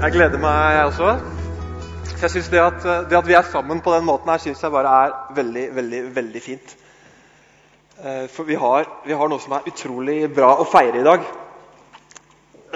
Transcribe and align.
Jeg 0.00 0.14
gleder 0.14 0.40
meg, 0.40 0.58
jeg 0.72 0.84
også. 0.88 1.08
Så 2.08 2.22
jeg 2.22 2.30
synes 2.30 2.46
det 2.48 2.60
at, 2.62 2.84
det 3.10 3.16
at 3.18 3.26
vi 3.28 3.34
er 3.36 3.44
sammen 3.52 3.82
på 3.84 3.92
den 3.92 4.06
måten 4.08 4.30
her, 4.32 4.38
synes 4.40 4.62
jeg 4.62 4.72
bare 4.72 4.92
er 5.04 5.34
veldig, 5.36 5.64
veldig, 5.76 6.00
veldig 6.16 6.42
fint. 6.42 6.72
Eh, 8.00 8.24
For 8.32 8.48
vi 8.48 8.56
har, 8.56 8.88
vi 9.04 9.12
har 9.12 9.28
noe 9.28 9.44
som 9.44 9.58
er 9.58 9.68
utrolig 9.68 10.16
bra 10.32 10.54
å 10.56 10.64
feire 10.64 11.02
i 11.02 11.04
dag. 11.04 11.28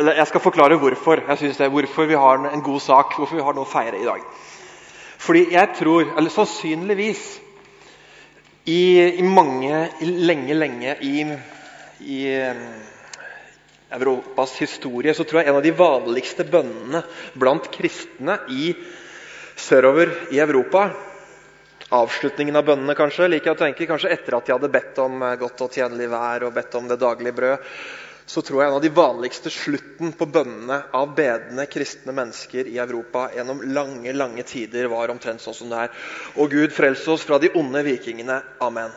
Jeg 0.04 0.26
skal 0.28 0.44
forklare 0.44 0.76
hvorfor 0.76 1.24
jeg 1.24 1.40
synes 1.40 1.62
det, 1.62 1.70
hvorfor 1.72 2.12
vi 2.12 2.20
har 2.26 2.44
en 2.44 2.66
god 2.68 2.80
sak, 2.84 3.16
hvorfor 3.16 3.40
vi 3.40 3.46
har 3.46 3.56
noe 3.56 3.64
å 3.64 3.72
feire 3.72 4.02
i 4.02 4.04
dag. 4.04 4.20
Fordi 5.24 5.46
jeg 5.54 5.74
tror, 5.80 6.12
eller 6.18 6.34
sannsynligvis 6.34 7.24
i, 8.68 8.82
i 9.00 9.24
mange, 9.24 9.86
lenge, 10.04 10.60
lenge 10.60 10.98
i, 11.00 11.24
i 12.04 12.24
eh, 12.36 12.66
Europas 13.94 14.56
historie 14.60 15.14
så 15.14 15.24
tror 15.24 15.42
jeg 15.42 15.52
en 15.52 15.58
av 15.60 15.64
de 15.64 15.74
vanligste 15.78 16.46
bønnene 16.48 17.04
blant 17.38 17.70
kristne 17.74 18.40
i 18.52 18.72
sørover 19.54 20.32
i 20.34 20.40
Europa 20.42 20.88
Avslutningen 21.94 22.56
av 22.56 22.64
bønnene, 22.64 22.94
kanskje, 22.96 23.28
liker 23.28 23.50
jeg 23.50 23.56
å 23.58 23.60
tenke, 23.60 23.86
kanskje 23.86 24.10
etter 24.14 24.34
at 24.38 24.48
de 24.48 24.54
hadde 24.54 24.72
bedt 24.72 24.98
om 25.02 25.20
eh, 25.22 25.36
godt 25.38 25.66
og 25.66 25.76
tjenlig 25.76 26.08
vær 26.10 26.46
og 26.48 26.56
bedt 26.56 26.74
om 26.78 26.88
det 26.90 26.96
daglige 26.98 27.36
brød, 27.36 27.68
så 28.26 28.40
tror 28.40 28.62
jeg 28.62 28.70
en 28.70 28.76
av 28.78 28.82
de 28.82 28.90
vanligste 28.96 29.52
slutten 29.52 30.14
på 30.16 30.26
bønnene 30.32 30.78
av 30.96 31.12
bedende 31.14 31.66
kristne 31.68 32.14
mennesker 32.16 32.70
i 32.72 32.78
Europa 32.80 33.26
gjennom 33.34 33.60
lange 33.76 34.14
lange 34.16 34.46
tider 34.48 34.88
var 34.88 35.12
omtrent 35.12 35.44
sånn 35.44 35.58
som 35.58 35.70
det 35.70 35.82
er. 35.84 35.92
Å 36.40 36.46
Gud, 36.48 36.72
frels 36.72 37.04
oss 37.12 37.26
fra 37.28 37.38
de 37.42 37.52
onde 37.60 37.84
vikingene. 37.84 38.40
Amen. 38.64 38.96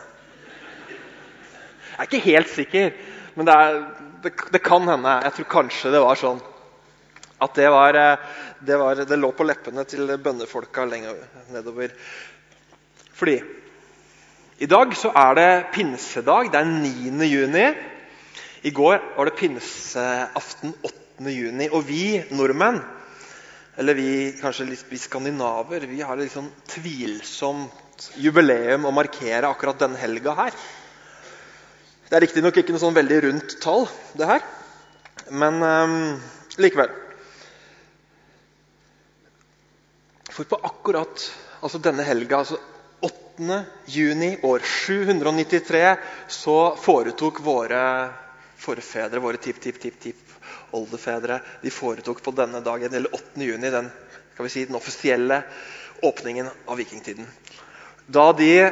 Jeg 0.88 1.98
er 2.00 2.08
ikke 2.08 2.24
helt 2.24 2.50
sikker, 2.54 2.90
men 3.38 3.46
det, 3.46 3.54
er, 3.54 3.76
det, 4.24 4.32
det 4.50 4.60
kan 4.66 4.88
hende. 4.90 5.12
Jeg 5.22 5.36
tror 5.36 5.46
kanskje 5.52 5.92
det 5.94 6.02
var 6.02 6.18
sånn. 6.18 6.40
At 7.38 7.54
det, 7.54 7.68
var, 7.70 7.94
eh, 7.94 8.24
det, 8.66 8.78
var, 8.80 8.98
det 9.06 9.18
lå 9.20 9.30
på 9.38 9.46
leppene 9.46 9.84
til 9.86 10.10
bønnefolka 10.18 10.88
lenger 10.90 11.20
nedover. 11.54 11.94
Fordi 13.14 13.36
i 14.58 14.66
dag 14.66 14.94
så 14.98 15.12
er 15.14 15.38
det 15.38 15.50
pinsedag. 15.76 16.50
Det 16.50 16.58
er 16.58 16.66
9. 16.66 17.28
juni. 17.30 17.66
I 18.66 18.72
går 18.74 18.98
var 19.14 19.30
det 19.30 19.36
pinseaften 19.38 20.74
8. 20.82 21.30
juni. 21.30 21.68
Og 21.70 21.86
vi 21.86 22.18
nordmenn, 22.34 22.80
eller 23.78 23.94
vi, 23.94 24.10
kanskje 24.40 24.66
litt, 24.72 24.82
vi 24.90 24.98
skandinaver, 24.98 25.86
vi 25.86 26.02
har 26.02 26.18
et 26.18 26.26
litt 26.26 26.34
sånn 26.34 26.50
tvilsomt 26.74 28.10
jubileum 28.18 28.90
å 28.90 28.94
markere 28.94 29.46
akkurat 29.46 29.78
denne 29.86 30.02
helga 30.02 30.34
her. 30.42 30.58
Det 32.08 32.16
er 32.16 32.24
riktignok 32.24 32.56
ikke 32.56 32.72
noe 32.72 32.80
sånn 32.80 32.96
veldig 32.96 33.16
rundt 33.26 33.54
tall, 33.60 33.82
det 34.16 34.24
her. 34.30 34.44
Men 35.28 35.60
um, 35.60 35.96
likevel. 36.56 36.88
For 40.32 40.48
på 40.48 40.56
akkurat 40.64 41.26
altså 41.60 41.80
denne 41.84 42.06
helga, 42.08 42.40
altså 42.40 42.56
8. 43.04 43.58
juni 43.92 44.30
år 44.48 44.64
793, 44.64 45.82
så 46.32 46.56
foretok 46.80 47.42
våre 47.44 47.82
forfedre, 48.58 49.20
våre 49.20 49.36
tipp-tipp-tipp-tipp-oldefedre, 49.44 51.42
de 51.60 51.70
foretok 51.70 52.24
på 52.24 52.32
denne 52.40 52.64
dagen, 52.64 52.94
eller 52.94 53.14
8. 53.20 53.36
juni, 53.44 53.68
den, 53.74 53.92
kan 54.32 54.48
vi 54.48 54.54
si, 54.54 54.64
den 54.64 54.80
offisielle 54.80 55.42
åpningen 56.08 56.48
av 56.64 56.80
vikingtiden. 56.80 57.28
Da 58.08 58.30
de 58.32 58.70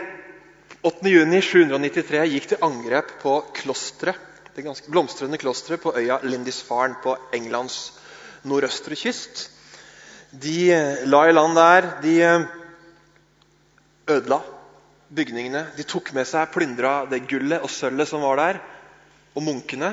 8. 0.86 1.02
juni 1.10 1.40
793 1.42 2.20
gikk 2.30 2.44
til 2.52 2.60
angrep 2.62 3.08
på 3.18 3.32
klostret, 3.56 4.18
det 4.54 4.62
ganske 4.62 4.86
blomstrende 4.86 5.38
klosteret 5.42 5.80
på 5.82 5.90
øya 5.98 6.20
Lindisfarne 6.22 7.00
på 7.02 7.16
Englands 7.34 7.96
nordøstre 8.46 8.94
kyst. 8.94 9.48
De 10.30 10.70
la 11.10 11.24
i 11.26 11.32
land 11.34 11.58
der. 11.58 11.88
De 12.04 12.14
ødela 14.14 14.38
bygningene. 15.10 15.64
De 15.74 15.82
tok 15.82 16.12
med 16.14 16.28
seg, 16.30 16.52
plyndra 16.54 16.92
det 17.10 17.24
gullet 17.32 17.66
og 17.66 17.72
sølvet 17.72 18.06
som 18.06 18.22
var 18.22 18.38
der. 18.38 18.60
Og 19.34 19.42
munkene. 19.42 19.90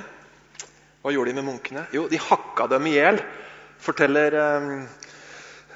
Hva 1.02 1.16
gjorde 1.16 1.32
de 1.34 1.40
med 1.40 1.48
munkene? 1.48 1.88
Jo, 1.96 2.06
de 2.08 2.22
hakka 2.22 2.68
dem 2.70 2.86
i 2.88 2.94
hjel, 3.00 3.18
forteller 3.82 4.38
eh, 4.44 4.70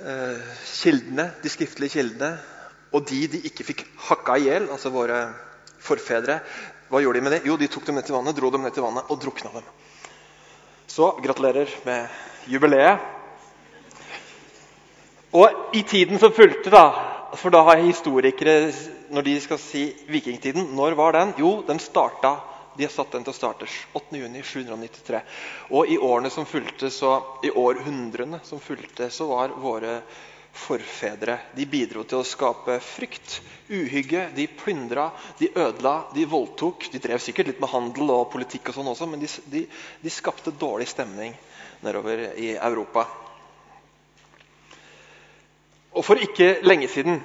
eh, 0.06 0.54
kildene, 0.78 1.32
de 1.42 1.52
skriftlige 1.52 1.98
kildene. 1.98 2.32
Og 2.98 3.06
de 3.06 3.20
de 3.30 3.44
ikke 3.46 3.66
fikk 3.68 3.84
hakka 4.10 4.40
i 4.40 4.48
hjel, 4.48 4.66
altså 4.74 4.90
våre 4.94 5.22
forfedre, 5.86 6.40
hva 6.90 7.02
gjorde 7.04 7.20
de 7.20 7.26
med 7.26 7.36
det? 7.36 7.44
Jo, 7.46 7.58
de 7.60 7.68
tok 7.70 7.86
dem 7.86 7.98
ned 8.00 8.08
til 8.08 8.16
vannet, 8.16 8.36
dro 8.38 8.50
dem 8.52 8.64
ned 8.64 8.74
til 8.74 8.86
vannet 8.86 9.12
og 9.12 9.20
drukna 9.22 9.52
dem. 9.54 9.68
Så 10.88 11.12
gratulerer 11.22 11.72
med 11.86 12.08
jubileet. 12.48 13.04
Og 15.36 15.76
i 15.76 15.84
tiden 15.84 16.20
som 16.20 16.34
fulgte, 16.34 16.72
da 16.74 17.14
For 17.38 17.52
da 17.52 17.60
har 17.68 17.82
historikere, 17.84 18.72
når 19.12 19.22
de 19.22 19.34
skal 19.44 19.60
si 19.60 19.82
vikingtiden, 20.08 20.70
når 20.74 20.96
var 20.96 21.12
den? 21.12 21.34
Jo, 21.38 21.62
den 21.68 21.78
starta 21.78 22.38
de 22.78 22.86
har 22.86 22.94
satt 22.94 23.12
den 23.12 23.26
til 23.26 23.34
å 23.34 23.36
starte 23.36 23.68
8.6.793. 24.00 25.20
Og 25.76 25.92
i 25.92 25.98
årene 25.98 26.32
som 26.32 26.48
fulgte, 26.48 26.90
så, 26.94 27.18
i 27.44 27.52
århundrene 27.52 28.40
som 28.48 28.62
fulgte, 28.64 29.10
så 29.12 29.28
var 29.28 29.56
våre 29.60 30.00
forfedre 30.58 31.38
De 31.56 31.66
bidro 31.70 32.04
til 32.08 32.22
å 32.22 32.28
skape 32.28 32.80
frykt, 32.84 33.40
uhygge. 33.70 34.28
De 34.36 34.48
plyndra, 34.60 35.12
de 35.40 35.52
ødela, 35.54 36.08
de 36.16 36.26
voldtok. 36.30 36.90
De 36.94 37.02
drev 37.04 37.22
sikkert 37.24 37.52
litt 37.52 37.62
med 37.64 37.72
handel 37.72 38.12
og 38.16 38.32
politikk, 38.34 38.72
og 38.72 38.80
sånn 38.80 38.92
også, 38.94 39.08
men 39.12 39.24
de, 39.24 39.30
de, 39.54 39.64
de 40.04 40.14
skapte 40.14 40.56
dårlig 40.56 40.90
stemning 40.92 41.36
nedover 41.86 42.30
i 42.42 42.56
Europa. 42.56 43.06
Og 45.98 46.06
for 46.06 46.22
ikke 46.22 46.60
lenge 46.66 46.90
siden 46.92 47.22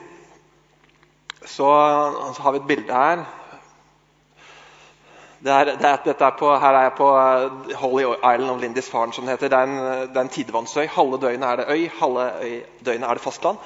så, 1.42 1.68
så 2.32 2.44
har 2.44 2.54
vi 2.54 2.62
et 2.62 2.68
bilde 2.68 2.96
her. 2.96 3.24
Det 5.42 5.50
er, 5.50 5.64
det 5.64 5.88
er, 5.88 6.12
er 6.22 6.34
på, 6.38 6.50
her 6.54 6.76
er 6.78 6.84
jeg 6.86 6.92
på 6.96 7.06
Holy 7.80 8.04
Island 8.14 8.50
of 8.50 8.60
Lindisfarne, 8.60 9.12
som 9.12 9.24
det 9.26 9.34
heter. 9.34 9.50
Det 9.50 9.58
er 9.58 9.70
en, 9.70 9.78
det 10.12 10.16
er 10.16 10.26
en 10.26 10.28
tidevannsøy. 10.30 10.86
Halve 10.86 11.18
døgnet 11.18 11.48
er 11.48 11.56
det 11.56 11.64
øy, 11.74 11.88
halve 11.98 12.26
døgnet 12.86 13.08
er 13.08 13.18
det 13.18 13.24
fastland. 13.24 13.58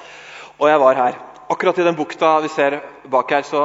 Og 0.57 0.69
jeg 0.69 0.79
var 0.81 0.97
her. 0.97 1.19
Akkurat 1.49 1.77
i 1.77 1.85
den 1.85 1.95
bukta 1.95 2.39
vi 2.41 2.49
ser 2.49 2.79
bak 3.05 3.29
her, 3.31 3.45
så 3.45 3.61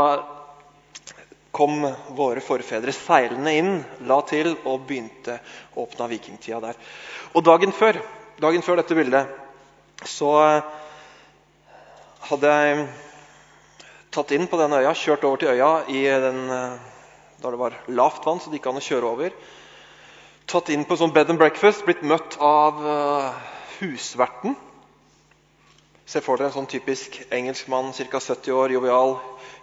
kom 1.52 1.86
våre 2.16 2.44
forfedre 2.44 2.92
seilende 2.92 3.56
inn, 3.56 3.72
la 4.08 4.20
til 4.28 4.52
og 4.64 4.84
begynte 4.88 5.38
å 5.74 5.86
åpne 5.86 6.08
vikingtida 6.12 6.60
der. 6.60 6.78
Og 7.32 7.44
dagen 7.48 7.72
før, 7.72 7.96
dagen 8.40 8.64
før 8.64 8.80
dette 8.80 8.96
bildet 8.96 10.08
så 10.08 10.32
hadde 12.28 12.54
jeg 12.56 12.86
tatt 14.12 14.32
inn 14.36 14.48
på 14.48 14.60
denne 14.60 14.80
øya, 14.84 14.92
kjørt 14.96 15.24
over 15.24 15.40
til 15.40 15.52
øya 15.56 15.72
i 15.88 16.04
den, 16.28 16.40
da 17.42 17.52
det 17.52 17.60
var 17.60 17.76
lavt 17.90 18.26
vann, 18.26 18.40
så 18.40 18.50
det 18.50 18.60
gikk 18.60 18.70
an 18.70 18.80
å 18.80 18.84
kjøre 18.86 19.10
over. 19.10 19.34
Tatt 20.50 20.70
inn 20.74 20.86
på 20.88 20.98
sånn 20.98 21.14
bed 21.14 21.32
and 21.34 21.40
breakfast, 21.40 21.84
blitt 21.86 22.04
møtt 22.06 22.38
av 22.42 22.80
husverten. 23.80 24.56
Se 26.06 26.22
for 26.22 26.38
dere 26.38 26.50
en 26.50 26.56
sånn 26.60 26.70
typisk 26.70 27.20
engelskmann, 27.32 27.92
ca. 27.94 28.20
70 28.20 28.56
år, 28.56 28.74
jovial, 28.78 29.14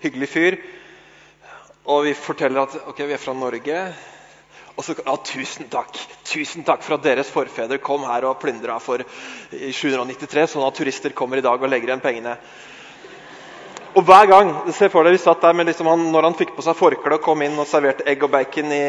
hyggelig 0.03 0.29
fyr. 0.31 0.61
Og 1.89 2.05
vi 2.07 2.15
forteller 2.17 2.63
at 2.63 2.79
ok, 2.91 3.03
vi 3.05 3.15
er 3.15 3.21
fra 3.21 3.35
Norge. 3.37 3.81
Og 4.79 4.85
så 4.85 4.95
ja, 4.99 5.15
tusen 5.27 5.67
takk 5.71 5.97
tusen 6.29 6.65
takk 6.67 6.83
for 6.85 6.97
at 6.97 7.05
deres 7.05 7.29
forfedre 7.33 7.79
kom 7.83 8.05
her 8.07 8.27
og 8.29 8.39
plyndra 8.41 8.77
for 8.83 9.03
793, 9.51 10.45
sånn 10.53 10.65
at 10.67 10.77
turister 10.77 11.15
kommer 11.17 11.39
i 11.39 11.45
dag 11.45 11.59
og 11.61 11.71
legger 11.71 11.91
igjen 11.91 12.03
pengene. 12.03 12.35
Og 13.97 14.05
hver 14.05 14.29
gang 14.29 14.51
se 14.75 14.89
for 14.93 15.03
deg, 15.03 15.15
vi 15.15 15.21
satt 15.21 15.41
der 15.41 15.57
liksom 15.65 15.87
han, 15.89 16.05
Når 16.13 16.27
han 16.27 16.37
fikk 16.37 16.53
på 16.55 16.63
seg 16.65 16.77
forkle 16.77 17.17
og 17.17 17.23
kom 17.25 17.41
inn 17.41 17.57
og 17.57 17.67
serverte 17.67 18.05
egg 18.09 18.23
og 18.23 18.31
bacon 18.35 18.71
i, 18.75 18.83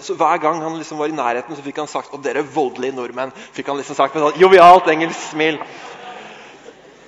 så 0.00 0.16
Hver 0.16 0.40
gang 0.42 0.62
han 0.64 0.78
liksom 0.78 0.98
var 0.98 1.12
i 1.12 1.16
nærheten, 1.16 1.56
så 1.56 1.64
fikk 1.64 1.82
han 1.82 1.90
sagt 1.90 2.14
Og 2.14 2.22
dere 2.24 2.42
voldelige 2.42 2.96
nordmenn. 2.96 3.34
fikk 3.52 3.68
han 3.68 3.80
liksom 3.80 3.98
sagt 3.98 4.14
med 4.14 4.24
sånn 4.24 4.40
jovialt 4.40 4.88
engelsk 4.88 5.30
smil. 5.34 5.60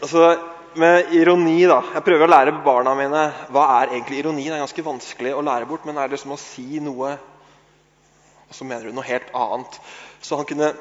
Altså, 0.02 0.36
med 0.74 1.12
ironi, 1.14 1.60
da. 1.68 1.82
Jeg 1.94 2.04
prøver 2.04 2.24
å 2.26 2.32
lære 2.32 2.54
barna 2.64 2.94
mine 2.96 3.26
hva 3.52 3.66
er 3.80 3.92
egentlig 3.92 4.22
ironi. 4.22 4.46
Det 4.48 4.56
er 4.56 4.64
ganske 4.64 4.84
vanskelig 4.86 5.34
å 5.36 5.44
lære 5.44 5.68
bort, 5.68 5.84
men 5.86 5.98
er 6.00 6.08
det 6.08 6.16
liksom 6.16 6.32
å 6.34 6.40
si 6.40 6.80
noe 6.80 7.12
og 8.52 8.56
så 8.56 8.66
mener 8.68 8.84
du 8.84 8.92
noe 8.92 9.08
helt 9.08 9.30
annet. 9.32 9.78
Så 10.20 10.36
han 10.36 10.44
kunne 10.44 10.74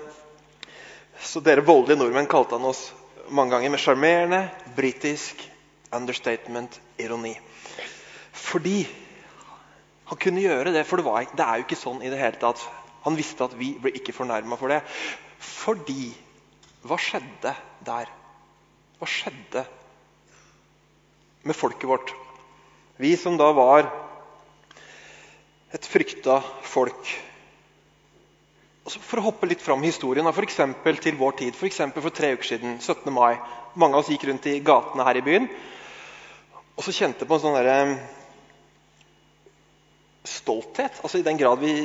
så 1.23 1.39
dere 1.39 1.63
voldelige 1.63 2.01
nordmenn 2.01 2.27
kalte 2.27 2.57
han 2.57 2.67
oss 2.67 2.89
mange 3.31 3.53
ganger 3.53 3.71
med 3.71 3.79
sjarmerende, 3.79 4.41
britisk 4.75 5.39
understatement, 5.95 6.79
ironi. 6.99 7.35
Fordi 8.31 8.83
han 10.11 10.19
kunne 10.19 10.43
gjøre 10.43 10.73
det, 10.75 10.85
for 10.87 10.99
det, 10.99 11.05
var, 11.07 11.27
det 11.31 11.45
er 11.45 11.59
jo 11.59 11.65
ikke 11.67 11.79
sånn 11.79 12.01
i 12.03 12.09
det 12.11 12.19
hele 12.19 12.39
tatt. 12.39 12.63
Han 13.05 13.17
visste 13.17 13.45
at 13.47 13.53
vi 13.57 13.73
ble 13.81 13.93
ikke 13.97 14.15
fornærma 14.15 14.57
for 14.59 14.73
det. 14.73 14.81
Fordi 15.41 16.11
Hva 16.81 16.97
skjedde 16.97 17.51
der? 17.85 18.07
Hva 18.97 19.05
skjedde 19.05 19.61
med 21.45 21.53
folket 21.53 21.85
vårt? 21.85 22.13
Vi 22.97 23.11
som 23.21 23.37
da 23.37 23.51
var 23.53 23.85
et 25.71 25.85
frykta 25.85 26.39
folk 26.65 27.13
For 28.89 29.21
å 29.21 29.27
hoppe 29.27 29.45
litt 29.45 29.61
fram 29.61 29.83
i 29.85 29.91
historien, 29.91 30.25
f.eks. 30.25 30.57
til 31.05 31.19
vår 31.19 31.35
tid. 31.37 31.55
For, 31.55 31.69
for 32.01 32.09
tre 32.17 32.31
uker 32.33 32.47
siden, 32.49 32.79
17. 32.81 33.13
mai. 33.13 33.37
Mange 33.77 33.93
av 33.93 34.01
oss 34.01 34.09
gikk 34.09 34.25
rundt 34.27 34.49
i 34.49 34.57
gatene 34.65 35.05
her 35.05 35.19
i 35.21 35.23
byen 35.23 35.45
og 36.81 36.85
så 36.87 36.95
kjente 36.97 37.27
på 37.29 37.37
en 37.37 37.41
sånn 37.43 37.55
derre 37.59 37.75
stolthet. 40.25 40.95
Altså 41.05 41.19
I 41.19 41.25
den 41.27 41.37
grad 41.37 41.59
vi 41.61 41.75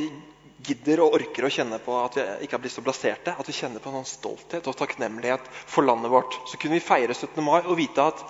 gidder 0.65 1.03
og 1.05 1.19
orker 1.19 1.45
å 1.45 1.51
kjenne 1.53 1.77
på 1.85 1.99
at 2.01 2.15
vi 2.17 2.25
ikke 2.47 2.57
har 2.57 2.63
blitt 2.63 2.73
så 2.73 2.85
blaserte, 2.85 3.35
at 3.37 3.51
vi 3.51 3.55
kjenner 3.59 3.83
på 3.85 3.91
en 3.93 3.99
sånn 3.99 4.09
stolthet 4.09 4.65
og 4.65 4.79
takknemlighet 4.81 5.51
for 5.69 5.85
landet 5.85 6.09
vårt, 6.15 6.39
så 6.49 6.57
kunne 6.57 6.79
vi 6.79 6.87
feire 6.87 7.13
17. 7.13 7.45
mai 7.45 7.59
og 7.59 7.77
vite 7.77 8.07
at 8.09 8.23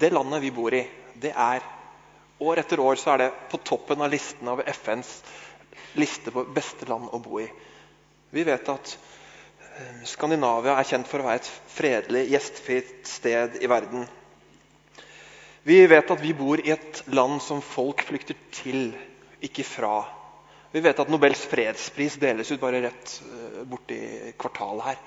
det 0.00 0.08
landet 0.14 0.40
vi 0.40 0.54
bor 0.56 0.72
i, 0.72 0.86
det 1.20 1.34
er 1.36 1.68
År 2.40 2.62
etter 2.62 2.80
år 2.80 2.96
så 2.96 3.10
er 3.12 3.18
det 3.20 3.32
på 3.52 3.58
toppen 3.68 4.00
av 4.00 4.08
listen 4.08 4.48
av 4.48 4.62
FNs 4.64 5.10
liste 6.00 6.32
på 6.32 6.46
beste 6.56 6.86
land 6.88 7.10
å 7.12 7.18
bo 7.20 7.36
i. 7.42 7.44
Vi 8.32 8.44
vet 8.48 8.70
at 8.72 8.94
eh, 8.94 9.98
Skandinavia 10.08 10.78
er 10.80 10.88
kjent 10.88 11.10
for 11.10 11.20
å 11.20 11.26
være 11.26 11.42
et 11.42 11.50
fredelig, 11.74 12.22
gjestfritt 12.32 13.04
sted 13.12 13.60
i 13.60 13.68
verden. 13.68 14.08
Vi 15.62 15.86
vet 15.86 16.10
at 16.10 16.22
vi 16.22 16.32
bor 16.34 16.60
i 16.60 16.72
et 16.72 17.02
land 17.12 17.42
som 17.44 17.60
folk 17.60 18.00
flykter 18.08 18.38
til, 18.54 18.94
ikke 19.44 19.64
fra. 19.66 19.98
Vi 20.72 20.80
vet 20.80 21.00
at 21.02 21.10
Nobels 21.10 21.42
fredspris 21.50 22.16
deles 22.22 22.52
ut 22.52 22.62
bare 22.62 22.80
rett 22.86 23.16
eh, 23.26 23.62
borti 23.68 23.98
kvartalet 24.40 24.86
her. 24.86 25.00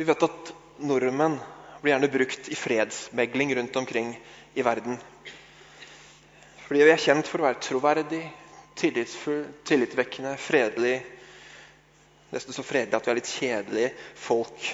Vi 0.00 0.06
vet 0.08 0.24
at 0.24 0.52
nordmenn 0.80 1.36
blir 1.82 1.92
gjerne 1.92 2.12
brukt 2.12 2.48
i 2.48 2.56
fredsmegling 2.56 3.52
rundt 3.58 3.76
omkring 3.76 4.14
i 4.54 4.64
verden. 4.64 4.96
Fordi 6.64 6.84
vi 6.86 6.92
er 6.94 7.02
kjent 7.02 7.28
for 7.28 7.42
å 7.42 7.48
være 7.50 7.64
troverdig, 7.66 8.22
tillitsfull, 8.80 9.42
tillitvekkende, 9.66 10.36
fredelig. 10.40 11.00
Nesten 12.30 12.56
så 12.56 12.64
fredelig 12.64 12.96
at 12.96 13.08
vi 13.08 13.12
er 13.12 13.18
litt 13.18 13.32
kjedelige 13.34 13.92
folk. 14.16 14.70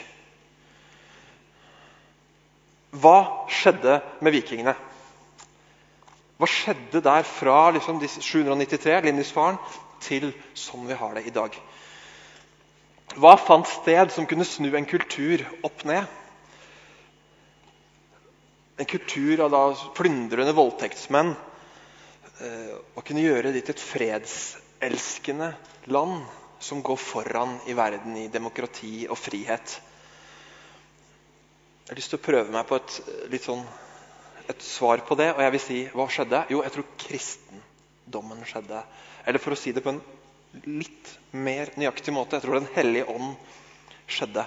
Hva 2.97 3.47
skjedde 3.53 4.01
med 4.25 4.35
vikingene? 4.35 4.77
Hva 6.37 6.49
skjedde 6.51 7.01
der 7.05 7.25
fra 7.29 7.71
liksom, 7.77 8.01
793, 8.01 9.01
Lindisfaren, 9.07 9.59
til 10.05 10.31
sånn 10.57 10.85
vi 10.89 10.97
har 10.99 11.17
det 11.17 11.25
i 11.29 11.35
dag? 11.35 11.57
Hva 13.17 13.37
fant 13.41 13.69
sted 13.71 14.13
som 14.13 14.29
kunne 14.29 14.45
snu 14.45 14.69
en 14.77 14.89
kultur 14.89 15.45
opp 15.65 15.85
ned? 15.89 16.05
en 18.77 18.85
kultur 18.85 19.41
av 19.41 19.53
da 19.53 19.61
plyndrende 19.97 20.53
voldtektsmenn 20.57 21.33
eh, 21.33 22.73
å 22.77 23.05
kunne 23.05 23.25
gjøre 23.25 23.53
det 23.55 23.65
til 23.65 23.77
et 23.77 23.85
fredselskende 23.85 25.53
land 25.93 26.27
som 26.61 26.83
går 26.85 26.99
foran 27.01 27.57
i 27.71 27.77
verden 27.77 28.17
i 28.21 28.29
demokrati 28.33 29.07
og 29.09 29.17
frihet. 29.21 29.79
Jeg 31.87 31.93
har 31.93 31.99
lyst 32.01 32.11
til 32.11 32.19
å 32.19 32.27
prøve 32.27 32.51
meg 32.51 32.65
på 32.67 32.77
et, 32.81 32.95
sånn, 33.45 33.61
et 34.51 34.63
svar 34.67 35.05
på 35.07 35.15
det. 35.15 35.29
Og 35.37 35.43
jeg 35.45 35.53
vil 35.55 35.61
si 35.63 35.77
hva 35.95 36.07
skjedde? 36.11 36.41
Jo, 36.51 36.65
jeg 36.65 36.73
tror 36.75 36.87
kristendommen 36.99 38.41
skjedde. 38.43 38.81
Eller 39.23 39.39
for 39.39 39.55
å 39.55 39.59
si 39.61 39.71
det 39.71 39.85
på 39.85 39.93
en 39.93 40.01
litt 40.67 41.13
mer 41.31 41.71
nøyaktig 41.79 42.11
måte 42.17 42.41
jeg 42.41 42.43
tror 42.43 42.59
Den 42.59 42.67
hellige 42.75 43.07
ånd 43.13 43.37
skjedde. 44.11 44.43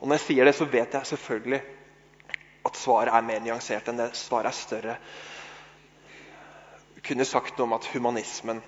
Og 0.00 0.08
Når 0.08 0.16
jeg 0.16 0.24
sier 0.24 0.48
det, 0.48 0.54
så 0.56 0.68
vet 0.72 0.96
jeg 0.96 1.10
selvfølgelig 1.10 1.60
at 2.70 2.80
svaret 2.80 3.12
er 3.12 3.28
mer 3.28 3.44
nyansert 3.44 3.92
enn 3.92 4.00
det. 4.00 4.08
Svaret 4.16 4.48
er 4.48 4.58
større. 4.62 4.96
Vi 6.96 7.04
kunne 7.04 7.28
sagt 7.28 7.60
noe 7.60 7.68
om 7.68 7.76
at 7.76 7.90
humanismen 7.92 8.64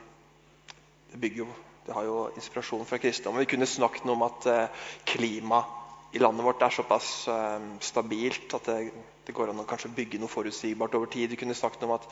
det 1.09 1.23
bygger 1.25 1.47
jo, 1.47 1.49
det 1.89 1.97
har 1.97 2.05
jo 2.05 2.21
inspirasjon 2.37 2.85
fra 2.85 3.01
kristendommen. 3.01 3.47
Vi 3.47 3.55
kunne 3.55 3.73
snakket 3.73 4.05
noe 4.05 4.21
om 4.21 4.29
at 4.29 4.53
eh, 4.53 4.87
klimaet 5.09 5.86
i 6.17 6.21
landet 6.23 6.47
vårt 6.47 6.63
er 6.65 6.73
såpass 6.73 7.29
eh, 7.29 7.69
stabilt 7.85 8.55
at 8.57 8.69
det, 8.71 8.91
det, 9.27 9.35
går 9.37 9.53
an 9.53 9.61
å 9.61 9.69
kanskje 9.69 9.93
bygge 9.93 10.21
noe 10.23 10.33
forutsigbart 10.33 10.97
over 10.97 11.11
tid. 11.13 11.29
Vi 11.33 11.39
kunne 11.41 11.57
snakket 11.57 11.85
om 11.85 11.93
at 11.99 12.07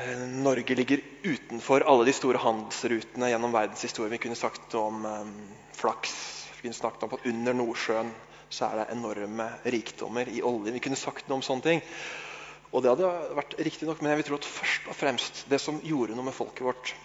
eh, 0.00 0.24
Norge 0.42 0.76
ligger 0.78 1.04
utenfor 1.22 1.86
alle 1.86 2.08
de 2.08 2.16
store 2.16 2.42
handelsrutene 2.42 3.30
gjennom 3.30 3.54
verdenshistorien. 3.54 4.16
Vi 4.16 4.22
kunne 4.26 4.38
sagt 4.38 4.74
om 4.78 5.06
um, 5.06 5.34
flaks. 5.78 6.14
Vi 6.56 6.66
kunne 6.66 6.80
snakket 6.80 7.06
om 7.06 7.14
at 7.14 7.28
under 7.30 7.60
Nordsjøen 7.60 8.14
så 8.50 8.70
er 8.70 8.80
det 8.80 8.88
enorme 8.96 9.50
rikdommer 9.68 10.30
i 10.32 10.42
olje. 10.42 10.74
Vi 10.74 10.82
kunne 10.82 10.98
sagt 10.98 11.28
noe 11.28 11.38
om 11.38 11.44
sånne 11.46 11.66
ting. 11.66 11.84
Og 12.72 12.82
det 12.82 12.90
hadde 12.90 13.10
vært 13.36 13.58
riktig 13.64 13.86
nok, 13.88 14.00
men 14.02 14.12
jeg 14.12 14.22
vil 14.22 14.32
tro 14.32 14.38
at 14.40 14.48
først 14.48 14.88
og 14.90 14.96
fremst 14.96 15.44
det 15.52 15.60
som 15.62 15.78
gjorde 15.84 16.16
noe 16.16 16.26
med 16.26 16.36
folket 16.36 16.66
vårt, 16.66 16.96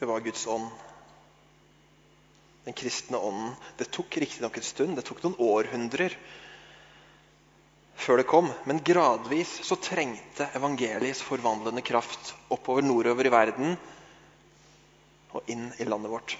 det 0.00 0.08
var 0.10 0.24
Guds 0.24 0.48
ånd. 0.50 0.66
Den 2.64 2.76
kristne 2.78 3.18
ånden. 3.18 3.54
Det 3.76 3.90
tok 3.90 4.16
riktignok 4.22 4.56
en 4.56 4.66
stund, 4.66 4.96
det 4.96 5.06
tok 5.08 5.22
noen 5.24 5.38
århundrer 5.42 6.14
før 8.02 8.18
det 8.18 8.28
kom. 8.30 8.50
Men 8.68 8.82
gradvis 8.84 9.50
så 9.66 9.78
trengte 9.82 10.48
evangeliets 10.58 11.22
forvandlende 11.26 11.84
kraft 11.86 12.34
oppover 12.52 12.86
nordover 12.86 13.28
i 13.28 13.34
verden 13.34 13.76
og 15.32 15.50
inn 15.50 15.70
i 15.80 15.86
landet 15.88 16.12
vårt. 16.12 16.36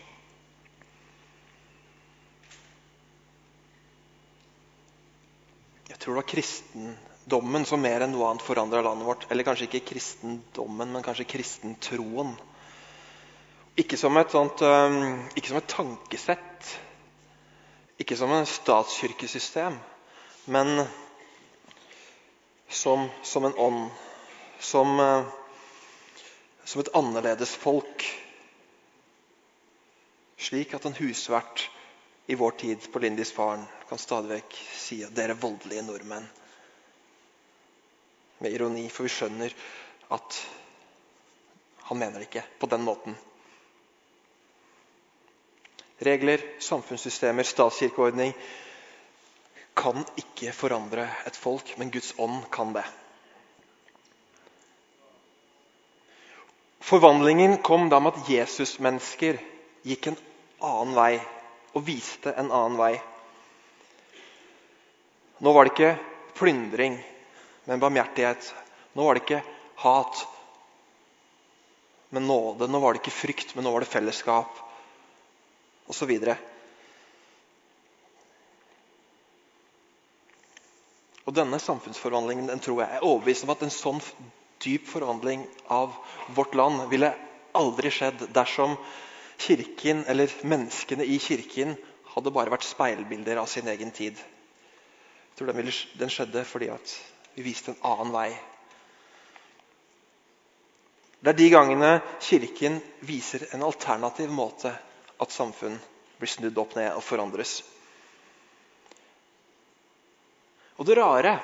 Jeg 5.88 5.98
tror 5.98 6.16
det 6.16 6.22
var 6.22 6.30
kristendommen 6.32 7.66
som 7.68 7.82
mer 7.82 8.02
enn 8.02 8.14
noe 8.14 8.30
annet 8.30 8.44
forandra 8.46 8.82
landet 8.82 9.06
vårt. 9.06 9.26
Eller 9.30 9.46
kanskje 9.46 9.68
ikke 9.68 9.84
kristendommen, 9.92 10.90
men 10.90 11.04
kanskje 11.04 11.28
kristentroen. 11.30 12.34
Ikke 13.80 13.96
som 13.96 14.16
et, 14.20 14.32
sånt, 14.32 14.60
ikke 15.32 15.48
som 15.48 15.58
et 15.62 15.70
tankesett, 15.72 16.72
ikke 18.02 18.16
som 18.20 18.32
en 18.34 18.48
statskirkesystem, 18.48 19.78
men 20.52 20.82
som, 22.68 23.08
som 23.22 23.44
en 23.44 23.54
ånd. 23.54 23.90
Som, 24.60 25.00
uh, 25.00 25.24
som 26.64 26.80
et 26.80 26.92
annerledes 26.94 27.54
folk. 27.56 28.04
Slik 30.38 30.74
at 30.74 30.86
en 30.86 30.96
husvert 30.98 31.66
i 32.26 32.36
vår 32.38 32.50
tid 32.60 32.86
på 32.92 33.02
Lindisfaren 33.02 33.64
kan 33.88 33.98
stadig 33.98 34.36
vekk 34.36 34.60
si 34.78 35.00
at 35.04 35.14
dere 35.16 35.34
er 35.34 35.42
voldelige 35.42 35.82
nordmenn. 35.86 36.28
Med 38.42 38.54
ironi, 38.54 38.86
for 38.90 39.06
vi 39.06 39.12
skjønner 39.14 39.54
at 40.14 40.38
han 41.88 41.98
mener 41.98 42.22
det 42.22 42.30
ikke 42.30 42.46
på 42.62 42.70
den 42.70 42.86
måten. 42.86 43.18
Regler, 46.02 46.42
samfunnssystemer, 46.58 47.46
statskirkeordning 47.46 48.34
kan 49.78 50.02
ikke 50.18 50.52
forandre 50.54 51.06
et 51.26 51.36
folk, 51.38 51.74
men 51.78 51.92
Guds 51.92 52.12
ånd 52.20 52.42
kan 52.52 52.74
det. 52.76 52.84
Forvandlingen 56.82 57.56
kom 57.64 57.86
da 57.88 58.00
med 58.02 58.18
at 58.18 58.28
Jesus-mennesker 58.28 59.38
gikk 59.86 60.10
en 60.10 60.18
annen 60.62 60.96
vei 60.98 61.14
og 61.72 61.86
viste 61.86 62.34
en 62.34 62.50
annen 62.50 62.76
vei. 62.80 62.92
Nå 65.42 65.54
var 65.54 65.66
det 65.66 65.72
ikke 65.72 65.94
plyndring, 66.36 66.98
men 67.64 67.80
barmhjertighet. 67.82 68.50
Nå 68.92 69.06
var 69.06 69.16
det 69.16 69.24
ikke 69.24 69.40
hat, 69.86 70.26
men 72.12 72.28
nåde. 72.28 72.68
Nå 72.68 72.82
var 72.82 72.92
det 72.92 73.02
ikke 73.02 73.14
frykt, 73.22 73.54
men 73.56 73.64
nå 73.66 73.72
var 73.72 73.86
det 73.86 73.90
fellesskap, 73.90 74.60
osv. 75.92 76.12
Og 81.22 81.34
denne 81.36 81.60
samfunnsforvandlingen 81.62 82.48
den 82.50 82.62
tror 82.62 82.82
jeg 82.82 82.96
er 82.96 83.06
overbevist 83.06 83.46
om 83.46 83.52
at 83.54 83.62
en 83.62 83.74
sånn 83.74 84.00
dyp 84.62 84.88
forvandling 84.90 85.44
av 85.74 85.94
vårt 86.36 86.56
land 86.58 86.88
ville 86.90 87.12
aldri 87.58 87.92
skjedd 87.92 88.28
dersom 88.34 88.76
Kirken, 89.42 90.04
eller 90.06 90.30
menneskene 90.46 91.02
i 91.08 91.16
Kirken, 91.18 91.74
hadde 92.12 92.30
bare 92.34 92.52
vært 92.52 92.66
speilbilder 92.68 93.40
av 93.40 93.48
sin 93.50 93.66
egen 93.72 93.90
tid. 93.94 94.18
Jeg 94.18 95.38
tror 95.38 95.50
den, 95.50 95.70
den 95.98 96.12
skjedde 96.12 96.44
fordi 96.46 96.68
at 96.70 96.92
vi 97.34 97.46
viste 97.46 97.72
en 97.72 97.80
annen 97.88 98.12
vei. 98.14 98.28
Det 101.22 101.32
er 101.32 101.38
de 101.38 101.48
gangene 101.54 101.92
Kirken 102.22 102.80
viser 103.08 103.48
en 103.54 103.64
alternativ 103.66 104.30
måte 104.34 104.74
at 105.22 105.34
samfunn 105.34 105.78
blir 106.18 106.30
snudd 106.30 106.58
opp 106.62 106.76
ned 106.78 106.92
og 106.96 107.02
forandres. 107.06 107.60
Og 110.80 110.86
det 110.88 110.96
rare, 110.98 111.36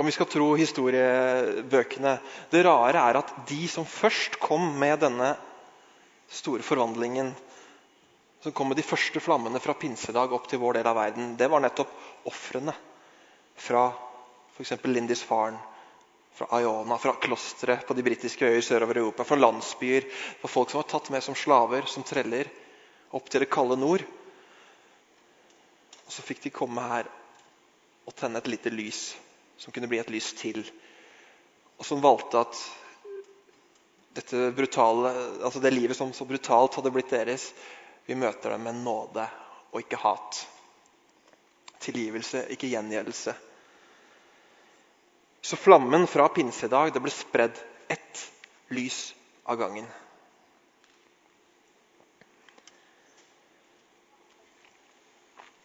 om 0.00 0.06
vi 0.08 0.14
skal 0.14 0.28
tro 0.30 0.52
historiebøkene, 0.58 2.14
det 2.52 2.62
rare 2.66 3.02
er 3.10 3.18
at 3.20 3.34
de 3.48 3.60
som 3.70 3.86
først 3.88 4.38
kom 4.42 4.72
med 4.80 5.02
denne 5.04 5.34
store 6.34 6.64
forvandlingen, 6.66 7.34
som 8.44 8.52
kom 8.52 8.68
med 8.72 8.76
de 8.80 8.84
første 8.86 9.20
flammene 9.24 9.60
fra 9.62 9.76
pinsedag 9.78 10.32
opp 10.36 10.48
til 10.50 10.60
vår 10.60 10.78
del 10.78 10.88
av 10.90 10.98
verden, 10.98 11.34
det 11.40 11.48
var 11.48 11.62
nettopp 11.64 11.92
ofrene 12.28 12.74
fra 13.56 13.86
f.eks. 14.56 14.74
Lindisfaren, 14.84 15.56
fra 16.34 16.60
Iona, 16.60 16.98
fra 16.98 17.14
klostre 17.22 17.76
på 17.86 17.94
de 17.94 18.02
britiske 18.02 18.46
øyer 18.46 18.62
sørover 18.62 18.98
i 18.98 19.02
Europa, 19.04 19.24
fra 19.24 19.38
landsbyer, 19.38 20.06
fra 20.40 20.50
folk 20.50 20.70
som 20.70 20.80
var 20.80 20.88
tatt 20.90 21.10
med 21.14 21.22
som 21.22 21.36
slaver, 21.38 21.86
som 21.86 22.06
treller, 22.06 22.50
opp 23.14 23.30
til 23.30 23.44
det 23.44 23.50
kalde 23.54 23.78
nord. 23.78 24.02
Og 26.04 26.10
så 26.12 26.24
fikk 26.26 26.42
de 26.42 26.54
komme 26.54 26.82
her 26.90 27.10
og 28.04 28.16
tenne 28.18 28.42
et 28.42 28.50
lite 28.50 28.72
lys, 28.74 29.14
som 29.56 29.72
kunne 29.72 29.88
bli 29.88 30.02
et 30.02 30.10
lys 30.10 30.32
til. 30.36 30.64
Og 31.78 31.86
som 31.86 32.02
valgte 32.02 32.42
at 32.42 32.64
dette 34.14 34.50
brutale, 34.54 35.14
altså 35.42 35.62
det 35.62 35.74
livet 35.74 35.96
som 35.96 36.12
så 36.14 36.26
brutalt 36.26 36.74
hadde 36.78 36.92
blitt 36.94 37.14
deres, 37.14 37.48
vi 38.06 38.18
møter 38.18 38.52
dem 38.54 38.66
med 38.66 38.82
nåde 38.82 39.24
og 39.72 39.80
ikke 39.80 40.02
hat. 40.02 40.42
Tilgivelse, 41.82 42.44
ikke 42.54 42.70
gjengjeldelse. 42.74 43.34
Så 45.44 45.56
flammen 45.56 46.06
fra 46.08 46.24
pinsedag 46.32 46.94
det 46.94 47.02
ble 47.04 47.12
spredd 47.12 47.58
ett 47.92 48.20
lys 48.72 49.10
av 49.44 49.58
gangen. 49.60 49.84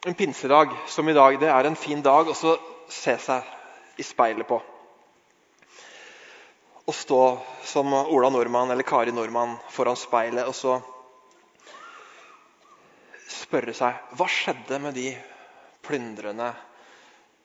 En 0.03 0.19
pinsedag 0.19 0.75
som 0.87 1.07
i 1.09 1.15
dag, 1.15 1.39
det 1.39 1.47
er 1.47 1.71
en 1.71 1.79
fin 1.79 2.03
dag 2.03 2.27
å 2.27 2.35
se 2.35 3.15
seg 3.23 3.99
i 3.99 4.03
speilet 4.03 4.51
på. 4.51 4.59
Å 6.83 6.99
stå 6.99 7.23
som 7.63 7.95
Ola 8.01 8.35
Nordmann 8.35 8.75
eller 8.75 8.83
Kari 8.83 9.15
Nordmann 9.15 9.55
foran 9.71 9.99
speilet 9.99 10.47
og 10.51 10.59
så 10.59 10.81
spørre 13.31 13.79
seg 13.79 14.15
hva 14.19 14.27
skjedde 14.27 14.83
med 14.83 14.99
de 14.99 15.13
plyndrende 15.87 16.51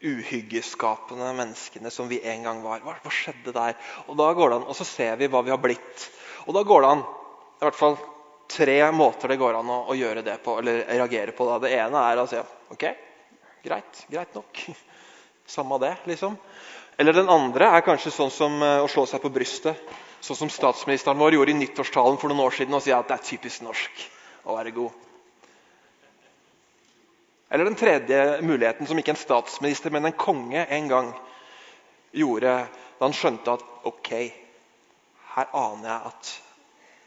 uhyggeskapende 0.05 1.33
menneskene 1.37 1.91
som 1.91 2.09
vi 2.11 2.21
en 2.29 2.47
gang 2.47 2.63
var. 2.65 2.83
Hva, 2.85 2.97
hva, 3.03 3.13
skjedde 3.13 3.55
der? 3.57 3.77
Og 4.09 4.19
da 4.21 4.31
går 4.37 4.51
det 4.51 4.59
an, 4.61 4.67
og 4.69 4.79
så 4.79 4.87
ser 4.89 5.17
vi 5.21 5.31
hva 5.33 5.43
vi 5.45 5.53
har 5.55 5.63
blitt. 5.63 6.09
Og 6.45 6.57
da 6.57 6.65
går 6.67 6.85
det 6.85 6.91
an 6.93 7.05
i 7.05 7.65
hvert 7.65 7.79
fall 7.79 7.97
tre 8.51 8.79
måter 8.93 9.33
det 9.33 9.41
går 9.41 9.57
an 9.59 9.71
å, 9.73 9.79
å 9.89 9.97
gjøre 9.97 10.23
det 10.27 10.37
på, 10.45 10.59
eller 10.61 10.85
reagere 10.91 11.33
på. 11.37 11.47
Da. 11.49 11.59
Det 11.65 11.73
ene 11.79 12.03
er 12.11 12.21
å 12.21 12.27
si 12.29 12.41
OK, 12.75 12.85
greit, 13.65 14.05
greit 14.13 14.37
nok. 14.37 14.65
Samme 15.57 15.79
det, 15.81 15.95
liksom. 16.09 16.37
Eller 17.01 17.17
den 17.17 17.31
andre 17.33 17.73
er 17.75 17.85
kanskje 17.87 18.13
sånn 18.15 18.33
som 18.33 18.61
eh, 18.63 18.83
å 18.85 18.91
slå 18.91 19.07
seg 19.09 19.23
på 19.25 19.33
brystet. 19.35 19.81
Sånn 20.25 20.39
som 20.45 20.53
statsministeren 20.53 21.21
vår 21.21 21.37
gjorde 21.37 21.53
i 21.53 21.59
nyttårstalen 21.59 22.21
for 22.21 22.33
noen 22.33 22.47
år 22.47 22.55
siden 22.57 22.77
og 22.77 22.85
si 22.85 22.95
at 22.97 23.11
det 23.11 23.19
er 23.19 23.27
typisk 23.27 23.65
norsk 23.67 24.05
å 24.49 24.57
være 24.57 24.73
god. 24.77 25.04
Eller 27.55 27.69
den 27.69 27.79
tredje 27.79 28.43
muligheten, 28.43 28.87
som 28.87 28.99
ikke 28.99 29.13
en 29.15 29.21
statsminister, 29.21 29.93
men 29.95 30.09
en 30.09 30.17
konge 30.19 30.65
en 30.67 30.89
gang 30.91 31.13
gjorde 32.11 32.55
da 32.99 33.05
han 33.05 33.15
skjønte 33.15 33.55
at 33.55 33.63
ok, 33.87 34.11
her 35.37 35.55
aner 35.55 35.87
jeg 35.87 36.11
at 36.11 36.33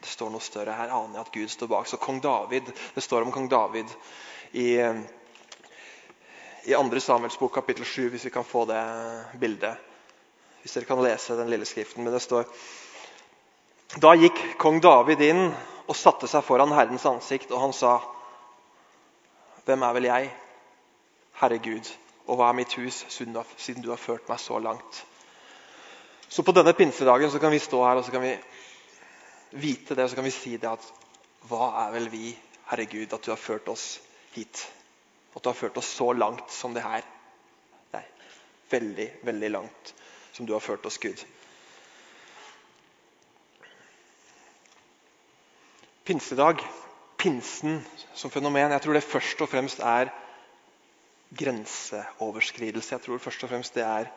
det 0.00 0.08
står 0.08 0.32
noe 0.32 0.40
større. 0.40 0.72
Her 0.72 0.94
aner 0.96 1.18
jeg 1.18 1.26
at 1.26 1.34
Gud 1.36 1.52
står 1.52 1.70
bak. 1.74 1.92
Så 1.92 2.00
kong 2.00 2.22
David, 2.24 2.72
Det 2.94 3.04
står 3.04 3.28
om 3.28 3.32
kong 3.32 3.48
David 3.52 3.92
i, 4.56 4.80
i 6.64 6.72
2. 6.72 7.00
Samuels 7.00 7.36
bok 7.38 7.52
kapittel 7.60 7.84
7, 7.84 8.08
hvis 8.08 8.24
vi 8.24 8.32
kan 8.32 8.44
få 8.48 8.64
det 8.72 8.82
bildet. 9.36 9.76
Hvis 10.62 10.80
dere 10.80 10.88
kan 10.88 11.04
lese 11.04 11.36
den 11.36 11.52
lille 11.52 11.68
skriften. 11.68 12.04
Men 12.04 12.16
det 12.16 12.24
står 12.24 12.48
Da 14.00 14.16
gikk 14.16 14.46
kong 14.56 14.80
David 14.80 15.28
inn 15.28 15.50
og 15.88 15.96
satte 15.96 16.24
seg 16.24 16.40
foran 16.44 16.72
Herrens 16.72 17.04
ansikt, 17.04 17.52
og 17.52 17.68
han 17.68 17.76
sa 17.76 17.98
hvem 19.68 19.84
er 19.84 19.96
vel 19.96 20.08
jeg, 20.08 20.28
Herre 21.42 21.58
Gud, 21.60 21.90
og 22.26 22.38
hva 22.38 22.48
er 22.48 22.56
mitt 22.56 22.74
hus, 22.80 23.02
siden 23.12 23.84
du 23.84 23.90
har 23.92 24.00
ført 24.00 24.28
meg 24.30 24.40
så 24.40 24.56
langt? 24.64 25.02
Så 26.28 26.44
på 26.44 26.54
denne 26.56 26.72
pinsedagen 26.76 27.30
så 27.32 27.40
kan 27.40 27.52
vi 27.52 27.60
stå 27.60 27.82
her 27.84 28.00
og 28.00 28.06
så 28.06 28.12
kan 28.14 28.24
vi 28.24 28.32
vite 29.60 29.96
det, 29.96 30.04
og 30.04 30.10
så 30.10 30.16
kan 30.16 30.24
vi 30.24 30.32
si 30.32 30.56
det 30.56 30.70
at 30.70 30.88
hva 31.48 31.68
er 31.84 31.92
vel 31.94 32.08
vi, 32.12 32.32
Herre 32.68 32.88
Gud, 32.88 33.12
at 33.12 33.24
du 33.24 33.30
har 33.32 33.40
ført 33.40 33.68
oss 33.72 34.00
hit? 34.34 34.64
At 35.36 35.44
du 35.44 35.48
har 35.48 35.56
ført 35.56 35.76
oss 35.80 35.92
så 36.00 36.10
langt 36.16 36.52
som 36.52 36.74
det 36.76 36.84
her. 36.84 37.04
Nei, 37.92 38.04
veldig, 38.72 39.08
veldig 39.28 39.52
langt 39.52 39.94
som 40.32 40.48
du 40.48 40.52
har 40.56 40.64
ført 40.64 40.84
oss, 40.88 40.98
Gud. 41.00 41.24
Pinsedag 46.08 46.64
pinsen 47.18 47.80
som 48.14 48.30
fenomen 48.30 48.70
jeg 48.72 48.82
tror 48.84 48.96
det 48.96 49.04
først 49.06 49.42
og 49.42 49.50
fremst 49.50 49.82
er 49.82 50.12
grenseoverskridelse. 51.38 52.94
Jeg 52.94 53.04
tror 53.04 53.18
først 53.18 53.44
og 53.44 53.50
fremst 53.50 53.74
det 53.76 53.84
er 53.84 54.08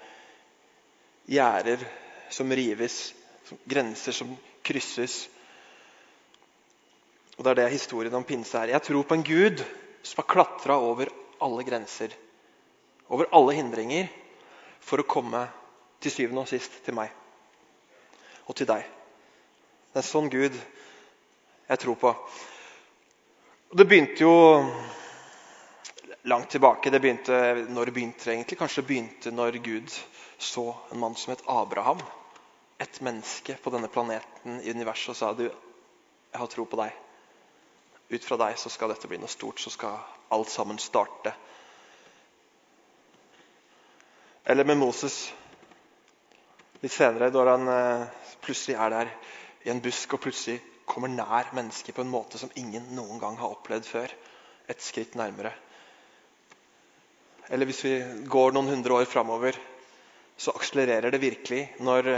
gjerder 1.28 1.84
som 2.32 2.52
rives, 2.52 3.14
grenser 3.68 4.16
som 4.16 4.36
krysses. 4.64 5.28
Og 7.38 7.44
Det 7.44 7.52
er 7.52 7.60
det 7.64 7.72
historien 7.72 8.14
om 8.14 8.24
pinse 8.24 8.58
er. 8.58 8.76
Jeg 8.76 8.82
tror 8.82 9.04
på 9.04 9.18
en 9.18 9.24
Gud 9.24 9.64
som 10.04 10.22
har 10.22 10.30
klatra 10.30 10.78
over 10.78 11.10
alle 11.42 11.64
grenser, 11.64 12.14
over 13.10 13.26
alle 13.34 13.54
hindringer, 13.58 14.08
for 14.82 15.02
å 15.02 15.10
komme 15.10 15.46
til 16.02 16.12
syvende 16.12 16.42
og 16.42 16.50
sist 16.50 16.80
til 16.86 16.96
meg 16.98 17.12
og 18.50 18.56
til 18.58 18.68
deg. 18.70 18.82
Det 19.92 20.00
er 20.00 20.02
en 20.02 20.08
sånn 20.08 20.30
Gud 20.32 20.56
jeg 21.70 21.80
tror 21.80 22.00
på. 22.02 22.14
Og 23.72 23.78
Det 23.78 23.86
begynte 23.88 24.20
jo 24.26 24.32
langt 26.28 26.50
tilbake. 26.52 26.92
Det 26.92 27.00
begynte, 27.00 27.36
når 27.72 27.86
det 27.86 27.94
begynte 27.96 28.32
egentlig? 28.34 28.58
Kanskje 28.60 28.82
det 28.82 28.88
begynte 28.88 29.32
når 29.32 29.58
Gud 29.64 29.94
så 30.38 30.66
en 30.92 31.00
mann 31.00 31.16
som 31.16 31.32
het 31.32 31.44
Abraham. 31.48 32.02
Et 32.84 33.00
menneske 33.02 33.56
på 33.64 33.72
denne 33.72 33.88
planeten 33.88 34.58
i 34.60 34.74
universet 34.76 35.14
og 35.14 35.16
sa 35.16 35.30
du, 35.34 35.46
jeg 35.46 36.40
har 36.42 36.52
tro 36.52 36.66
på 36.68 36.80
deg. 36.82 36.98
Ut 38.12 38.28
fra 38.28 38.38
deg 38.42 38.58
så 38.60 38.70
skal 38.74 38.92
dette 38.92 39.08
bli 39.08 39.22
noe 39.22 39.32
stort. 39.32 39.64
Så 39.64 39.72
skal 39.72 40.04
alt 40.36 40.52
sammen 40.52 40.80
starte. 40.80 41.32
Eller 44.44 44.68
med 44.68 44.82
Moses 44.84 45.30
litt 46.84 46.92
senere, 46.92 47.32
da 47.32 47.48
han 47.54 47.72
eh, 47.72 48.36
plutselig 48.44 48.76
er 48.76 48.98
der 48.98 49.16
i 49.64 49.72
en 49.72 49.80
busk 49.80 50.18
og 50.18 50.26
plutselig 50.28 50.60
kommer 50.92 51.12
nær 51.12 51.54
mennesket 51.56 51.96
på 51.96 52.04
en 52.04 52.12
måte 52.12 52.40
som 52.42 52.52
ingen 52.60 52.90
noen 52.98 53.20
gang 53.22 53.38
har 53.40 53.54
opplevd 53.56 53.88
før. 53.88 54.14
Et 54.70 54.84
skritt 54.84 55.16
nærmere. 55.20 55.54
Eller 57.52 57.68
hvis 57.68 57.84
vi 57.84 57.94
går 58.32 58.54
noen 58.56 58.70
hundre 58.72 59.00
år 59.00 59.08
framover, 59.12 59.58
så 60.38 60.54
akselererer 60.56 61.12
det 61.12 61.22
virkelig 61.22 61.64
når 61.84 62.12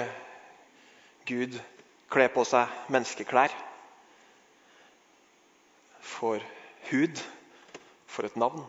Gud 1.25 1.57
kler 2.13 2.29
på 2.33 2.43
seg 2.45 2.91
menneskeklær. 2.93 3.53
Får 6.03 6.43
hud, 6.91 7.21
får 8.07 8.29
et 8.29 8.37
navn, 8.37 8.65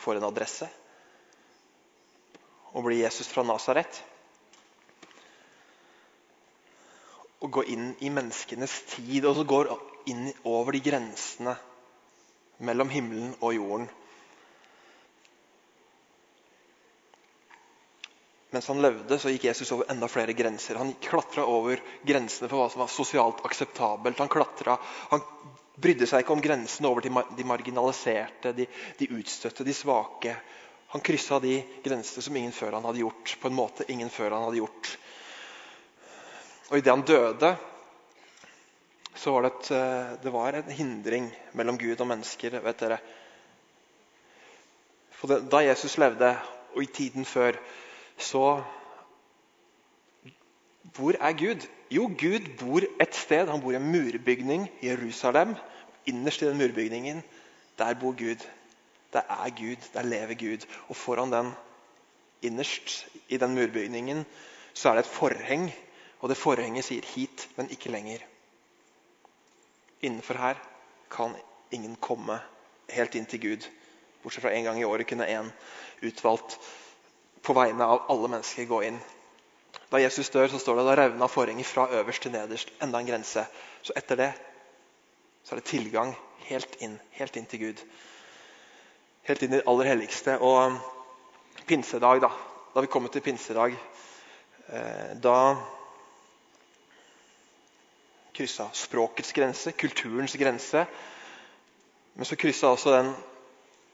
får 0.00 0.20
en 0.20 0.28
adresse. 0.30 0.68
Og 2.72 2.86
blir 2.86 3.02
Jesus 3.02 3.28
fra 3.28 3.44
Nasaret. 3.44 4.00
Å 7.42 7.50
gå 7.50 7.64
inn 7.74 7.90
i 8.00 8.10
menneskenes 8.14 8.74
tid, 8.94 9.26
og 9.26 9.36
så 9.36 9.44
går 9.48 9.72
inn 10.10 10.28
over 10.48 10.76
de 10.76 10.82
grensene 10.82 11.56
mellom 12.62 12.90
himmelen 12.92 13.34
og 13.40 13.56
jorden. 13.56 13.88
Mens 18.52 18.68
han 18.68 18.82
levde, 18.84 19.16
så 19.18 19.32
gikk 19.32 19.46
Jesus 19.48 19.70
over 19.72 19.88
enda 19.90 20.08
flere 20.12 20.34
grenser. 20.36 20.76
Han 20.76 20.92
klatra 21.00 21.46
over 21.48 21.80
grensene 22.04 22.50
for 22.50 22.60
hva 22.60 22.68
som 22.68 22.82
var 22.82 22.90
sosialt 22.92 23.40
akseptabelt. 23.48 24.20
Han, 24.20 24.28
klatret, 24.28 24.90
han 25.08 25.22
brydde 25.80 26.06
seg 26.08 26.22
ikke 26.22 26.34
om 26.36 26.44
grensene 26.44 26.90
over 26.90 27.06
til 27.06 27.16
de 27.38 27.46
marginaliserte, 27.48 28.52
de, 28.52 28.66
de 28.98 29.08
utstøtte, 29.16 29.64
de 29.64 29.74
svake. 29.74 30.36
Han 30.92 31.00
kryssa 31.00 31.40
de 31.40 31.62
grensene 31.80 32.26
som 32.26 32.36
ingen 32.36 32.52
før 32.52 32.76
han 32.76 32.84
hadde 32.84 33.00
gjort. 33.00 33.38
på 33.40 33.48
en 33.48 33.56
måte 33.56 33.88
ingen 33.88 34.12
før 34.12 34.36
han 34.36 34.44
hadde 34.44 34.60
gjort. 34.60 34.92
Og 36.72 36.78
idet 36.80 36.94
han 36.94 37.02
døde, 37.04 37.48
så 39.14 39.32
var 39.34 39.44
det, 39.44 39.50
et, 39.52 39.70
eh, 39.76 40.12
det 40.22 40.30
var 40.32 40.56
en 40.56 40.70
hindring 40.72 41.26
mellom 41.52 41.76
Gud 41.78 42.00
og 42.00 42.06
mennesker. 42.06 42.60
vet 42.64 42.80
dere. 42.80 42.96
For 45.10 45.28
det, 45.28 45.50
da 45.52 45.60
Jesus 45.66 45.98
levde, 45.98 46.30
og 46.74 46.82
i 46.82 46.86
tiden 46.86 47.24
før, 47.24 47.52
så 48.18 48.62
Hvor 50.96 51.12
er 51.20 51.32
Gud? 51.32 51.68
Jo, 51.90 52.10
Gud 52.20 52.48
bor 52.58 52.80
et 53.00 53.14
sted. 53.14 53.48
Han 53.48 53.60
bor 53.60 53.72
i 53.72 53.76
en 53.76 53.92
murbygning 53.92 54.70
i 54.80 54.88
Jerusalem. 54.88 55.54
Innerst 56.06 56.42
i 56.42 56.46
den 56.46 56.58
murbygningen, 56.58 57.22
der 57.78 57.94
bor 57.94 58.12
Gud. 58.12 58.48
Der 59.12 59.20
er 59.20 59.50
Gud. 59.56 59.76
Der 59.94 60.02
lever 60.02 60.34
Gud. 60.34 60.66
Og 60.88 60.96
foran 60.96 61.32
den, 61.32 61.52
innerst 62.42 63.06
i 63.28 63.36
den 63.36 63.54
murbygningen, 63.54 64.26
så 64.74 64.88
er 64.88 64.92
det 64.92 65.00
et 65.00 65.06
forheng 65.06 65.72
og 66.22 66.28
det 66.30 66.36
forhenget 66.36 66.84
sier 66.84 67.02
'hit, 67.02 67.48
men 67.56 67.70
ikke 67.70 67.90
lenger'. 67.90 68.22
Innenfor 70.02 70.34
her 70.34 70.54
kan 71.10 71.34
ingen 71.70 71.96
komme 71.96 72.40
helt 72.88 73.14
inn 73.14 73.26
til 73.26 73.40
Gud. 73.40 73.68
Bortsett 74.22 74.42
fra 74.42 74.52
en 74.54 74.64
gang 74.64 74.80
i 74.80 74.84
året 74.84 75.06
kunne 75.06 75.40
én 75.40 75.50
utvalgt 76.02 76.58
på 77.42 77.52
vegne 77.52 77.84
av 77.84 78.06
alle 78.08 78.28
mennesker 78.28 78.64
gå 78.64 78.80
inn. 78.80 79.00
Da 79.92 80.00
Jesus 80.00 80.30
dør, 80.30 80.48
så 80.48 80.58
står 80.58 80.76
det 80.76 80.86
da 80.86 80.94
revna 80.94 81.26
forhenget 81.26 81.66
fra 81.66 81.88
øverst 81.90 82.22
til 82.22 82.32
nederst. 82.32 82.72
Enda 82.82 82.98
en 82.98 83.06
grense. 83.06 83.46
Så 83.82 83.92
etter 83.96 84.16
det 84.16 84.32
så 85.44 85.54
er 85.54 85.58
det 85.58 85.64
tilgang 85.64 86.14
helt 86.46 86.76
inn, 86.80 87.00
helt 87.10 87.36
inn 87.36 87.46
til 87.50 87.60
Gud. 87.60 87.82
Helt 89.26 89.42
inn 89.42 89.52
i 89.52 89.58
det 89.58 89.66
aller 89.66 89.90
helligste. 89.90 90.38
Og 90.38 90.66
um, 90.66 90.78
pinsedag, 91.66 92.22
da. 92.22 92.30
Da 92.74 92.80
vi 92.80 92.86
kommer 92.86 93.08
til 93.12 93.20
pinsedag, 93.20 93.74
eh, 94.68 95.10
da 95.22 95.56
kryssa 98.32 98.68
språkets 98.72 99.32
grense, 99.32 99.72
kulturens 99.72 100.34
grense. 100.34 100.86
Men 102.12 102.28
så 102.28 102.36
kryssa 102.36 102.72
også 102.72 102.92
den, 102.92 103.12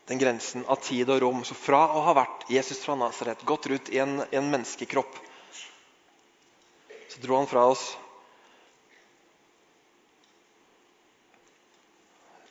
den, 0.07 0.19
grensen 0.19 0.67
av 0.67 0.83
tid 0.83 1.11
og 1.11 1.23
rom. 1.23 1.45
Så 1.47 1.55
fra 1.59 1.85
å 1.95 2.03
ha 2.07 2.15
vært 2.19 2.49
Jesus 2.51 2.83
fra 2.85 2.97
Nasaret, 2.99 3.45
gått 3.47 3.67
rundt 3.71 3.91
i 3.95 4.01
en, 4.03 4.21
en 4.31 4.51
menneskekropp, 4.51 5.19
så 7.09 7.23
dro 7.23 7.39
han 7.41 7.51
fra 7.51 7.65
oss 7.71 7.87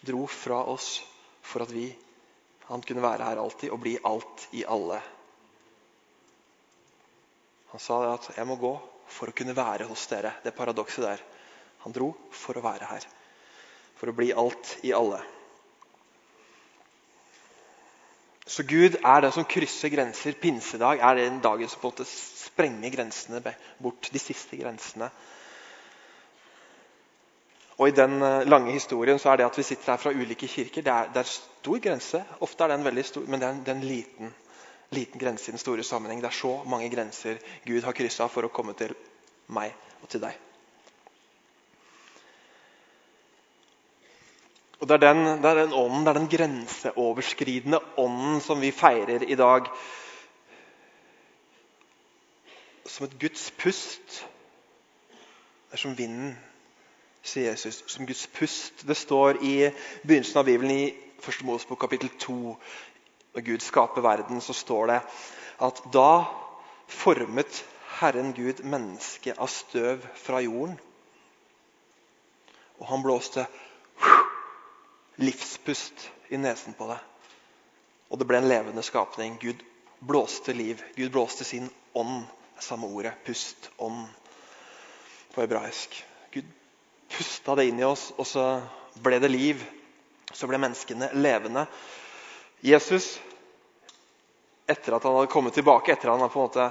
Dro 0.07 0.21
fra 0.31 0.61
oss 0.71 1.01
for 1.43 1.65
at 1.65 1.71
vi, 1.75 1.89
han 2.69 2.83
kunne 2.85 3.03
være 3.03 3.25
her 3.27 3.41
alltid 3.41 3.73
og 3.75 3.81
bli 3.83 3.97
alt 4.07 4.45
i 4.55 4.61
alle. 4.63 5.01
Han 7.73 7.81
sa 7.83 7.97
at 8.13 8.29
'jeg 8.37 8.47
må 8.47 8.55
gå 8.55 8.71
for 9.07 9.27
å 9.27 9.35
kunne 9.35 9.55
være 9.55 9.83
hos 9.89 10.07
dere'. 10.07 10.31
Det 10.43 10.55
paradokset 10.55 11.03
der. 11.03 11.23
Han 11.87 11.95
dro 11.95 12.11
for 12.35 12.59
å 12.59 12.65
være 12.65 12.87
her. 12.89 13.07
For 13.95 14.11
å 14.11 14.15
bli 14.15 14.33
alt 14.35 14.73
i 14.83 14.91
alle. 14.91 15.21
Så 18.47 18.63
Gud 18.67 18.97
er 18.99 19.21
det 19.23 19.31
som 19.35 19.47
krysser 19.47 19.91
grenser. 19.91 20.35
Pinsedag 20.39 20.99
er 20.99 21.15
den 21.19 21.39
dagen 21.43 21.71
som 21.71 21.79
på 21.79 21.87
en 21.87 21.95
måte 21.95 22.07
sprenger 22.11 22.91
grensene 22.91 23.39
bort. 23.79 24.09
De 24.11 24.19
siste 24.19 24.59
grensene. 24.59 25.07
Og 27.77 27.87
I 27.87 27.95
den 27.95 28.17
eh, 28.19 28.47
lange 28.49 28.73
historien 28.75 29.19
så 29.21 29.31
er 29.31 29.39
det 29.39 29.47
at 29.47 29.59
vi 29.59 29.67
sitter 29.67 29.93
her 29.93 30.01
fra 30.01 30.11
ulike 30.11 30.49
kirker, 30.49 30.83
det 30.83 30.91
er, 30.93 31.11
det 31.13 31.21
er 31.21 31.29
stor 31.29 31.79
grense. 31.83 32.23
Ofte 32.41 32.65
er 32.65 32.73
den 32.73 32.87
veldig 32.87 33.05
stor, 33.05 33.27
men 33.29 33.39
det 33.39 33.47
er 33.47 33.53
en, 33.53 33.61
det 33.63 33.73
er 33.73 33.79
en 33.79 33.87
liten, 33.91 34.33
liten, 34.97 35.21
grense 35.21 35.51
i 35.51 35.55
den 35.55 35.61
store 35.61 35.85
sammenheng. 35.87 36.23
Det 36.23 36.31
er 36.31 36.39
så 36.39 36.55
mange 36.65 36.89
grenser 36.91 37.39
Gud 37.67 37.85
har 37.85 37.95
kryssa 37.95 38.27
for 38.33 38.47
å 38.47 38.51
komme 38.51 38.75
til 38.75 38.95
meg 39.53 39.75
og 40.01 40.09
til 40.09 40.25
deg. 40.25 40.46
Og 44.79 44.87
Det 44.87 44.93
er 44.93 45.13
den, 45.13 45.41
det 45.41 45.49
er 45.49 45.55
den 45.63 45.73
ånden, 45.73 46.05
det 46.05 46.09
er 46.11 46.19
den 46.19 46.29
grenseoverskridende 46.29 47.79
ånden 47.97 48.41
som 48.41 48.61
vi 48.61 48.71
feirer 48.71 49.23
i 49.25 49.35
dag. 49.35 49.65
Som 52.85 53.05
et 53.05 53.19
Guds 53.19 53.51
pust. 53.57 54.19
Det 55.67 55.73
er 55.73 55.81
som 55.81 55.97
vinden, 55.97 56.37
sier 57.23 57.49
Jesus. 57.49 57.83
Som 57.87 58.05
Guds 58.05 58.27
pust. 58.27 58.87
Det 58.87 58.97
står 58.97 59.41
i 59.41 59.55
begynnelsen 60.03 60.39
av 60.39 60.45
Bibelen 60.45 60.71
i 60.71 60.93
1. 61.17 61.41
Mosebok 61.43 61.81
kapittel 61.81 62.13
2. 62.19 62.55
Når 63.33 63.41
Gud 63.41 63.65
skaper 63.65 64.01
verden, 64.01 64.41
så 64.41 64.53
står 64.53 64.87
det 64.93 65.01
at 65.61 65.81
da 65.93 66.23
formet 66.87 67.63
Herren 67.97 68.33
Gud 68.33 68.61
mennesket 68.63 69.39
av 69.41 69.49
støv 69.49 70.05
fra 70.15 70.39
jorden. 70.45 70.77
Og 72.77 72.85
han 72.91 73.01
blåste 73.03 73.47
livspust 75.21 76.09
i 76.29 76.37
nesen 76.37 76.75
på 76.77 76.87
det. 76.91 76.99
Og 78.09 78.19
det 78.19 78.27
ble 78.29 78.39
en 78.41 78.49
levende 78.49 78.83
skapning. 78.85 79.37
Gud 79.41 79.63
blåste 79.99 80.53
liv. 80.53 80.83
Gud 80.95 81.11
blåste 81.11 81.43
sin 81.47 81.69
ånd. 81.93 82.23
Samme 82.59 82.87
ordet. 82.87 83.13
Pust. 83.25 83.69
Ånd 83.77 84.05
på 85.33 85.43
hebraisk. 85.43 86.05
Gud 86.31 86.45
pusta 87.09 87.55
det 87.55 87.67
inn 87.69 87.79
i 87.79 87.85
oss, 87.85 88.09
og 88.17 88.27
så 88.27 88.45
ble 89.03 89.19
det 89.21 89.31
liv. 89.31 89.63
Så 90.33 90.49
ble 90.49 90.59
menneskene 90.61 91.11
levende. 91.15 91.67
Jesus, 92.65 93.19
etter 94.65 94.97
at 94.97 95.05
han 95.05 95.15
hadde 95.15 95.31
kommet 95.31 95.55
tilbake, 95.55 95.93
etter 95.93 96.09
at 96.09 96.19
han 96.19 96.31
på 96.31 96.41
en 96.41 96.47
måte 96.47 96.69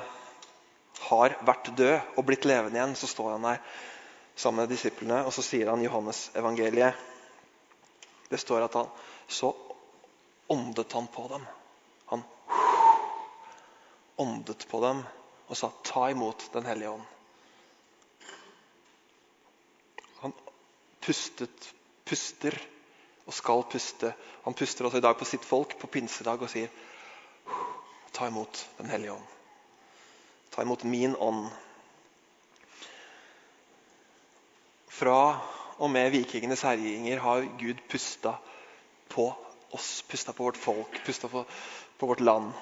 har 1.07 1.37
vært 1.47 1.71
død 1.79 2.17
og 2.17 2.27
blitt 2.27 2.47
levende 2.49 2.81
igjen, 2.81 2.97
så 2.99 3.09
står 3.11 3.37
han 3.37 3.47
der 3.47 3.61
sammen 4.37 4.65
med 4.65 4.73
disiplene, 4.75 5.23
og 5.25 5.33
så 5.33 5.45
sier 5.45 5.71
han 5.71 5.85
Johannes 5.85 6.27
evangeliet. 6.37 6.99
Det 8.29 8.39
står 8.39 8.67
at 8.67 8.75
han 8.75 8.89
så 9.29 9.53
åndet 10.47 10.93
han 10.93 11.07
på 11.07 11.29
dem. 11.29 11.47
Han 12.07 12.23
åndet 14.17 14.69
på 14.69 14.81
dem 14.81 15.03
og 15.47 15.57
sa 15.57 15.71
'ta 15.83 16.11
imot 16.11 16.49
Den 16.53 16.67
hellige 16.67 16.91
ånd'. 16.91 17.07
Han 20.21 20.33
pustet, 21.01 21.75
puster 22.05 22.59
og 23.27 23.35
skal 23.35 23.63
puste. 23.63 24.15
Han 24.45 24.55
puster 24.55 24.85
også 24.85 24.99
i 24.99 25.01
dag 25.01 25.19
på 25.19 25.25
sitt 25.25 25.45
folk 25.45 25.79
på 25.79 25.87
pinsedag 25.87 26.43
og 26.43 26.51
sier 26.51 26.69
'ta 28.13 28.27
imot 28.27 28.69
Den 28.79 28.91
hellige 28.91 29.13
ånd'. 29.13 29.33
Ta 30.51 30.63
imot 30.63 30.85
min 30.85 31.17
ånd. 31.17 31.51
Fra 34.89 35.41
og 35.77 35.91
med 35.93 36.13
vikingenes 36.15 36.65
herjinger 36.65 37.21
har 37.21 37.49
Gud 37.61 37.81
pusta 37.91 38.37
på 39.13 39.29
oss, 39.77 40.03
pusta 40.09 40.33
på 40.33 40.47
vårt 40.47 40.61
folk, 40.61 41.01
pusta 41.05 41.29
på, 41.29 41.45
på 41.99 42.09
vårt 42.11 42.25
land. 42.25 42.53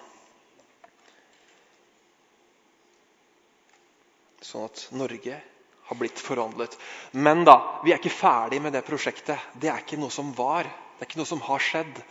Sånn 4.44 4.66
at 4.66 4.87
Norge 4.92 5.38
har 5.85 6.00
blitt 6.00 6.20
forvandlet. 6.20 6.77
Men 7.12 7.44
da, 7.46 7.57
vi 7.85 7.92
er 7.92 8.00
ikke 8.00 8.12
ferdig 8.12 8.61
med 8.64 8.74
det 8.77 8.85
prosjektet. 8.87 9.40
Det 9.61 9.70
er 9.70 9.85
ikke 9.85 10.00
noe 10.00 10.12
som 10.12 10.33
var. 10.37 10.68
Det 10.96 11.05
er 11.05 11.11
ikke 11.11 11.20
noe 11.20 11.31
som 11.31 11.42
har 11.44 11.62
skjedd. 11.62 12.03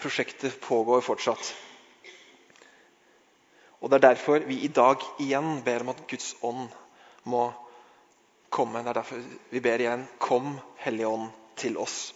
Prosjektet 0.00 0.58
pågår 0.64 1.04
fortsatt. 1.04 1.54
Og 3.80 3.90
Det 3.90 3.98
er 3.98 4.06
derfor 4.06 4.44
vi 4.48 4.62
i 4.64 4.72
dag 4.72 5.02
igjen 5.20 5.58
ber 5.64 5.84
om 5.84 5.92
at 5.92 6.06
Guds 6.08 6.32
ånd 6.40 6.72
må 7.28 7.50
komme. 8.54 8.82
Det 8.82 8.92
er 8.92 9.00
derfor 9.00 9.24
vi 9.50 9.62
ber 9.62 9.82
igjen 9.82 10.04
Kom, 10.22 10.54
Hellige 10.84 11.10
Ånd, 11.10 11.30
til 11.58 11.78
oss. 11.80 12.12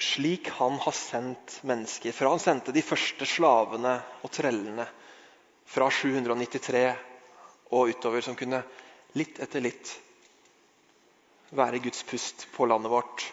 Slik 0.00 0.48
han 0.56 0.78
har 0.80 0.96
sendt 0.96 1.58
mennesker. 1.68 2.14
Fra 2.16 2.32
han 2.32 2.40
sendte 2.40 2.72
de 2.72 2.84
første 2.84 3.28
slavene 3.28 3.98
og 4.24 4.32
trellene 4.32 4.86
fra 5.68 5.90
793 5.92 6.86
og 7.76 7.92
utover, 7.92 8.24
som 8.24 8.38
kunne 8.38 8.62
litt 9.18 9.38
etter 9.44 9.62
litt 9.62 9.92
være 11.54 11.82
Guds 11.84 12.02
pust 12.08 12.46
på 12.54 12.66
landet 12.70 12.92
vårt. 12.92 13.26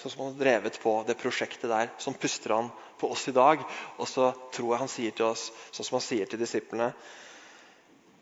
Sånn 0.00 0.10
som 0.10 0.24
han 0.24 0.32
har 0.34 0.40
drevet 0.42 0.80
på 0.82 0.96
det 1.06 1.20
prosjektet 1.20 1.70
der. 1.70 1.92
Sånn 2.02 2.18
puster 2.18 2.56
han 2.56 2.72
på 2.98 3.12
oss 3.14 3.28
i 3.30 3.36
dag. 3.36 3.62
Og 4.02 4.08
så 4.10 4.32
tror 4.54 4.72
jeg 4.72 4.82
han 4.82 4.90
sier 4.90 5.14
til 5.14 5.28
oss, 5.30 5.50
sånn 5.70 5.86
som 5.86 6.00
han 6.00 6.08
sier 6.08 6.26
til 6.26 6.42
disiplene 6.42 6.90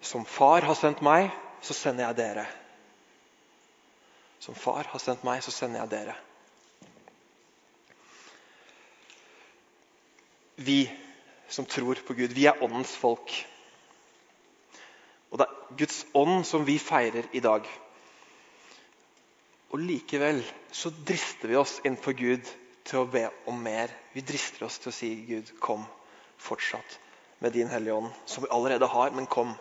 som 0.01 0.25
far 0.25 0.65
har 0.67 0.79
sendt 0.79 1.03
meg, 1.05 1.31
så 1.61 1.77
sender 1.77 2.09
jeg 2.09 2.19
dere. 2.21 2.47
Som 4.41 4.57
far 4.57 4.89
har 4.89 5.03
sendt 5.03 5.25
meg, 5.27 5.43
så 5.45 5.53
sender 5.53 5.83
jeg 5.83 5.93
dere. 5.93 6.17
Vi 10.61 10.81
som 11.51 11.67
tror 11.67 12.01
på 12.07 12.15
Gud, 12.15 12.33
vi 12.37 12.47
er 12.47 12.63
åndens 12.63 12.93
folk. 12.97 13.33
Og 15.31 15.39
det 15.41 15.47
er 15.47 15.77
Guds 15.83 16.03
ånd 16.17 16.45
som 16.47 16.65
vi 16.67 16.79
feirer 16.83 17.29
i 17.37 17.43
dag. 17.45 17.67
Og 19.71 19.79
likevel 19.79 20.43
så 20.75 20.91
drister 20.91 21.51
vi 21.51 21.59
oss 21.59 21.79
innenfor 21.85 22.17
Gud 22.19 22.49
til 22.87 23.03
å 23.03 23.09
be 23.11 23.27
om 23.51 23.59
mer. 23.63 23.93
Vi 24.15 24.25
drister 24.27 24.67
oss 24.67 24.81
til 24.83 24.91
å 24.91 24.95
si, 24.95 25.11
'Gud, 25.27 25.53
kom 25.61 25.85
fortsatt 26.39 26.99
med 27.39 27.53
din 27.53 27.69
Hellige 27.69 27.95
Ånd', 27.95 28.15
som 28.27 28.43
vi 28.43 28.51
allerede 28.51 28.87
har, 28.87 29.11
men 29.11 29.27
kom. 29.27 29.55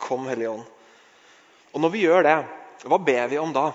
Kom, 0.00 0.26
Hellige 0.30 0.50
Ånd. 0.50 0.66
Og 1.70 1.84
når 1.84 1.92
vi 1.94 2.04
gjør 2.04 2.26
det, 2.26 2.36
hva 2.88 2.98
ber 2.98 3.30
vi 3.30 3.38
om 3.38 3.52
da? 3.54 3.70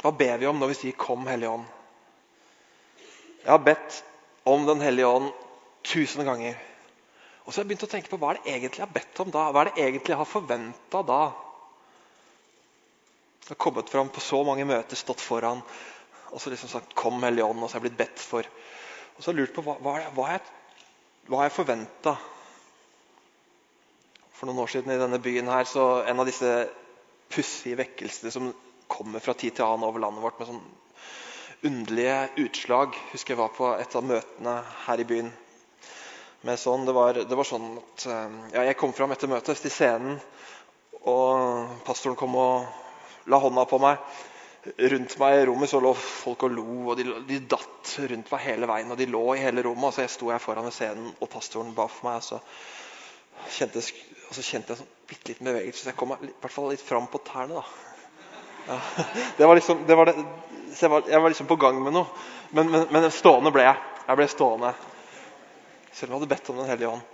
Hva 0.00 0.12
ber 0.16 0.38
vi 0.40 0.48
om 0.48 0.58
når 0.58 0.72
vi 0.72 0.78
sier 0.80 0.92
'Kom, 0.92 1.26
Hellige 1.26 1.50
Ånd'? 1.50 1.72
Jeg 3.44 3.52
har 3.52 3.58
bedt 3.58 4.02
om 4.44 4.66
Den 4.66 4.80
hellige 4.80 5.06
ånd 5.06 5.32
tusen 5.82 6.24
ganger. 6.24 6.54
Og 7.44 7.52
så 7.52 7.60
har 7.60 7.64
jeg 7.64 7.68
begynt 7.68 7.86
å 7.86 7.90
tenke 7.90 8.10
på 8.10 8.18
hva 8.18 8.30
er 8.30 8.38
det 8.38 8.52
egentlig 8.52 8.78
jeg 8.78 8.86
har 8.86 8.94
bedt 8.94 9.20
om 9.20 9.30
da? 9.30 9.50
Hva 9.52 9.60
er 9.60 9.64
det 9.70 9.82
egentlig 9.82 10.14
jeg 10.14 10.18
har 10.18 10.30
forventa 10.30 11.02
da? 11.02 11.20
Jeg 13.46 13.48
har 13.48 13.60
kommet 13.62 13.90
fram 13.90 14.08
på 14.08 14.20
så 14.20 14.42
mange 14.42 14.64
møter, 14.66 14.96
stått 14.96 15.20
foran 15.20 15.62
og 16.32 16.40
så 16.40 16.50
liksom 16.50 16.68
sagt 16.68 16.94
'Kom, 16.94 17.22
Hellige 17.22 17.44
Ånd', 17.44 17.62
og 17.62 17.70
så 17.70 17.78
har 17.78 17.84
jeg 17.84 17.90
blitt 17.90 18.08
bedt 18.08 18.18
for. 18.18 18.42
Og 19.16 19.22
så 19.22 19.30
har 19.30 19.34
jeg 19.34 19.40
lurt 19.40 19.54
på 19.54 19.62
hva, 19.62 19.76
hva, 19.80 20.10
hva, 20.14 20.26
jeg, 20.30 20.40
hva 21.28 21.42
jeg 21.42 21.52
forventa 21.52 22.16
for 24.36 24.48
noen 24.48 24.60
år 24.64 24.72
siden 24.72 24.92
i 24.92 25.00
denne 25.00 25.20
byen 25.22 25.48
her, 25.48 25.64
så 25.68 26.02
en 26.04 26.20
av 26.20 26.28
disse 26.28 26.50
pussige 27.32 27.78
vekkelsene 27.80 28.32
som 28.32 28.50
kommer 28.86 29.22
fra 29.24 29.34
tid 29.34 29.56
til 29.56 29.64
annen 29.66 29.86
over 29.88 30.02
landet 30.02 30.22
vårt 30.22 30.38
med 30.40 30.50
sånn 30.50 30.62
underlige 31.66 32.18
utslag. 32.44 32.94
Husker 33.14 33.34
jeg 33.34 33.40
var 33.40 33.56
på 33.56 33.72
et 33.80 33.96
av 33.96 34.04
møtene 34.04 34.60
her 34.84 35.02
i 35.02 35.08
byen 35.08 35.32
sånn. 36.54 36.84
Det 36.86 36.94
var, 36.94 37.18
det 37.26 37.38
var 37.38 37.48
sånn 37.48 37.72
at 37.80 38.06
eh, 38.06 38.36
ja, 38.54 38.62
Jeg 38.68 38.78
kom 38.78 38.92
fram 38.94 39.10
etter 39.14 39.30
møtet 39.30 39.58
til 39.58 39.72
scenen, 39.72 40.20
og 41.02 41.82
pastoren 41.86 42.18
kom 42.18 42.36
og 42.38 43.26
la 43.26 43.40
hånda 43.42 43.64
på 43.66 43.80
meg. 43.82 43.98
Rundt 44.92 45.16
meg 45.22 45.40
i 45.40 45.44
rommet 45.46 45.70
så 45.70 45.80
lå 45.82 45.92
folk 45.96 46.44
og 46.46 46.54
lo, 46.54 46.68
og 46.90 46.96
de, 46.98 47.06
de 47.26 47.40
datt 47.50 47.96
rundt 48.10 48.30
meg 48.30 48.44
hele 48.44 48.68
veien. 48.70 48.90
Og 48.92 48.98
de 48.98 49.08
lå 49.10 49.24
i 49.34 49.42
hele 49.42 49.64
rommet, 49.66 49.88
og 49.88 49.94
så 49.96 50.04
jeg 50.04 50.14
sto 50.14 50.30
her 50.30 50.42
foran 50.42 50.70
scenen, 50.74 51.12
og 51.18 51.30
pastoren 51.30 51.74
ba 51.74 51.88
for 51.90 52.10
meg. 52.10 52.20
og 52.20 52.26
så 52.26 52.42
kjente, 53.56 53.82
og 54.26 54.34
så 54.34 54.42
kjente 54.42 54.72
jeg 54.72 54.80
sånn 54.80 54.94
bitte 55.06 55.30
liten 55.30 55.48
bevegelse, 55.48 55.84
så 55.84 55.92
jeg 55.92 55.98
kom 55.98 56.14
i 56.16 56.30
hvert 56.32 56.52
fall 56.52 56.70
litt 56.72 56.82
fram 56.82 57.06
på 57.10 57.20
tærne. 57.26 57.60
da. 57.60 57.86
Ja, 58.66 58.78
det 59.38 59.46
var 59.46 59.58
liksom, 59.58 59.84
det 59.86 59.96
var 59.98 60.10
det, 60.10 60.16
jeg, 60.80 60.90
var, 60.90 61.04
jeg 61.08 61.22
var 61.22 61.30
liksom 61.32 61.50
på 61.50 61.58
gang 61.62 61.78
med 61.82 61.94
noe. 61.94 62.06
Men, 62.50 62.70
men, 62.70 62.86
men 62.90 63.10
stående 63.14 63.52
ble 63.54 63.66
jeg. 63.66 63.82
Jeg 64.06 64.18
ble 64.18 64.28
stående. 64.30 64.72
Selv 65.92 66.10
om 66.10 66.16
jeg 66.16 66.20
hadde 66.20 66.30
bedt 66.34 66.50
om 66.50 66.60
Den 66.60 66.70
hellige 66.70 66.92
ånd. 66.92 67.12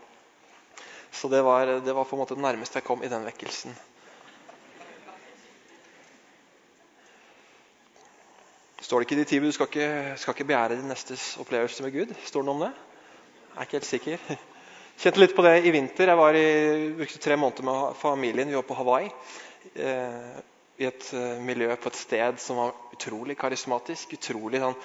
Så 1.12 1.28
det 1.28 1.42
var, 1.44 1.66
det 1.84 1.92
var 1.92 2.08
på 2.08 2.16
en 2.16 2.22
måte 2.22 2.36
det 2.36 2.44
nærmeste 2.44 2.80
jeg 2.80 2.86
kom 2.86 3.02
i 3.04 3.10
den 3.12 3.26
vekkelsen. 3.28 3.74
Står 8.82 9.00
det 9.00 9.06
ikke 9.06 9.18
i 9.18 9.20
de 9.20 9.28
ti 9.28 9.40
bud 9.40 9.52
du 9.52 9.56
skal 9.56 9.68
ikke, 9.68 10.16
skal 10.20 10.34
ikke 10.34 10.48
begjære 10.48 10.78
din 10.80 10.88
nestes 10.90 11.34
opplevelse 11.40 11.84
med 11.84 11.92
Gud? 11.94 12.16
Står 12.24 12.42
det 12.42 12.48
noe 12.48 12.56
om 12.56 12.64
det? 12.64 12.72
Jeg 13.52 13.60
er 13.60 13.68
ikke 13.68 13.78
helt 13.78 13.90
sikker. 13.92 14.42
Kjente 15.02 15.18
litt 15.18 15.32
på 15.34 15.42
det 15.42 15.64
i 15.66 15.70
vinter. 15.74 16.12
Jeg 16.12 16.14
var 16.14 16.36
i, 16.38 16.48
brukte 16.94 17.18
tre 17.18 17.34
måneder 17.34 17.64
med 17.66 17.96
familien. 17.98 18.46
Vi 18.46 18.54
var 18.54 18.62
på 18.62 18.76
Hawaii. 18.78 19.08
Eh, 19.74 20.36
I 20.78 20.86
et 20.86 21.08
uh, 21.10 21.40
miljø 21.42 21.74
på 21.74 21.90
et 21.90 21.98
sted 21.98 22.38
som 22.38 22.60
var 22.60 22.76
utrolig 22.94 23.34
karismatisk. 23.40 24.12
Utrolig 24.14 24.60
sånn, 24.62 24.76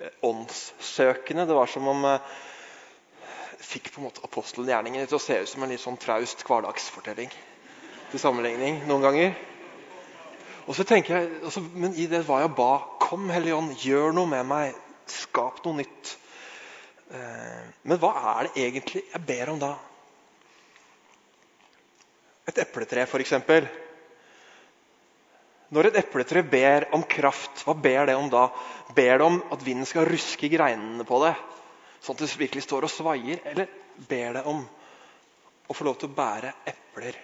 eh, 0.00 0.14
åndssøkende. 0.24 1.44
Det 1.50 1.58
var 1.58 1.68
som 1.68 1.90
om 1.92 2.08
eh, 2.08 2.32
fikk 3.60 3.92
på 3.92 4.00
en 4.00 4.06
måte 4.06 4.24
apostelgjerningen 4.24 5.04
til 5.04 5.18
å 5.18 5.22
se 5.26 5.36
ut 5.42 5.52
som 5.52 5.66
en 5.66 5.76
litt 5.76 5.84
sånn 5.84 6.00
traust 6.00 6.46
hverdagsfortelling. 6.48 7.28
Til 8.08 8.24
sammenligning 8.24 8.80
noen 8.88 9.04
ganger. 9.04 9.36
Og 10.64 10.80
så 10.80 10.88
tenker 10.88 11.18
jeg, 11.18 11.42
også, 11.44 11.66
Men 11.76 11.92
i 11.92 12.08
det 12.08 12.24
var 12.24 12.46
jeg 12.46 12.56
ba 12.56 12.72
Kom, 13.04 13.28
Hellige 13.28 13.60
Ånd, 13.60 13.76
gjør 13.84 14.16
noe 14.16 14.32
med 14.32 14.48
meg. 14.48 14.80
Skap 15.12 15.60
noe 15.66 15.82
nytt. 15.84 16.16
Eh, 17.12 17.62
men 17.88 18.00
hva 18.00 18.12
er 18.34 18.48
det 18.48 18.66
egentlig 18.66 19.04
jeg 19.04 19.24
ber 19.28 19.52
om 19.52 19.60
da? 19.62 19.72
Et 22.48 22.58
epletre, 22.64 23.06
f.eks. 23.06 23.34
Når 25.72 25.88
et 25.88 25.98
epletre 26.02 26.42
ber 26.44 26.88
om 26.96 27.04
kraft, 27.08 27.62
hva 27.64 27.74
ber 27.78 28.10
det 28.10 28.16
om 28.18 28.28
da? 28.32 28.48
Ber 28.96 29.18
det 29.20 29.26
om 29.26 29.38
at 29.54 29.64
vinden 29.64 29.88
skal 29.88 30.08
ruske 30.08 30.50
greinene 30.52 31.06
på 31.08 31.20
det? 31.24 31.34
sånn 32.02 32.16
at 32.16 32.24
det 32.24 32.32
virkelig 32.40 32.64
står 32.66 32.86
og 32.86 32.92
svaier? 32.92 33.42
Eller 33.46 33.70
ber 34.08 34.38
det 34.38 34.42
om 34.50 34.64
å 35.70 35.76
få 35.76 35.86
lov 35.86 36.00
til 36.00 36.10
å 36.10 36.16
bære 36.16 36.52
epler? 36.72 37.18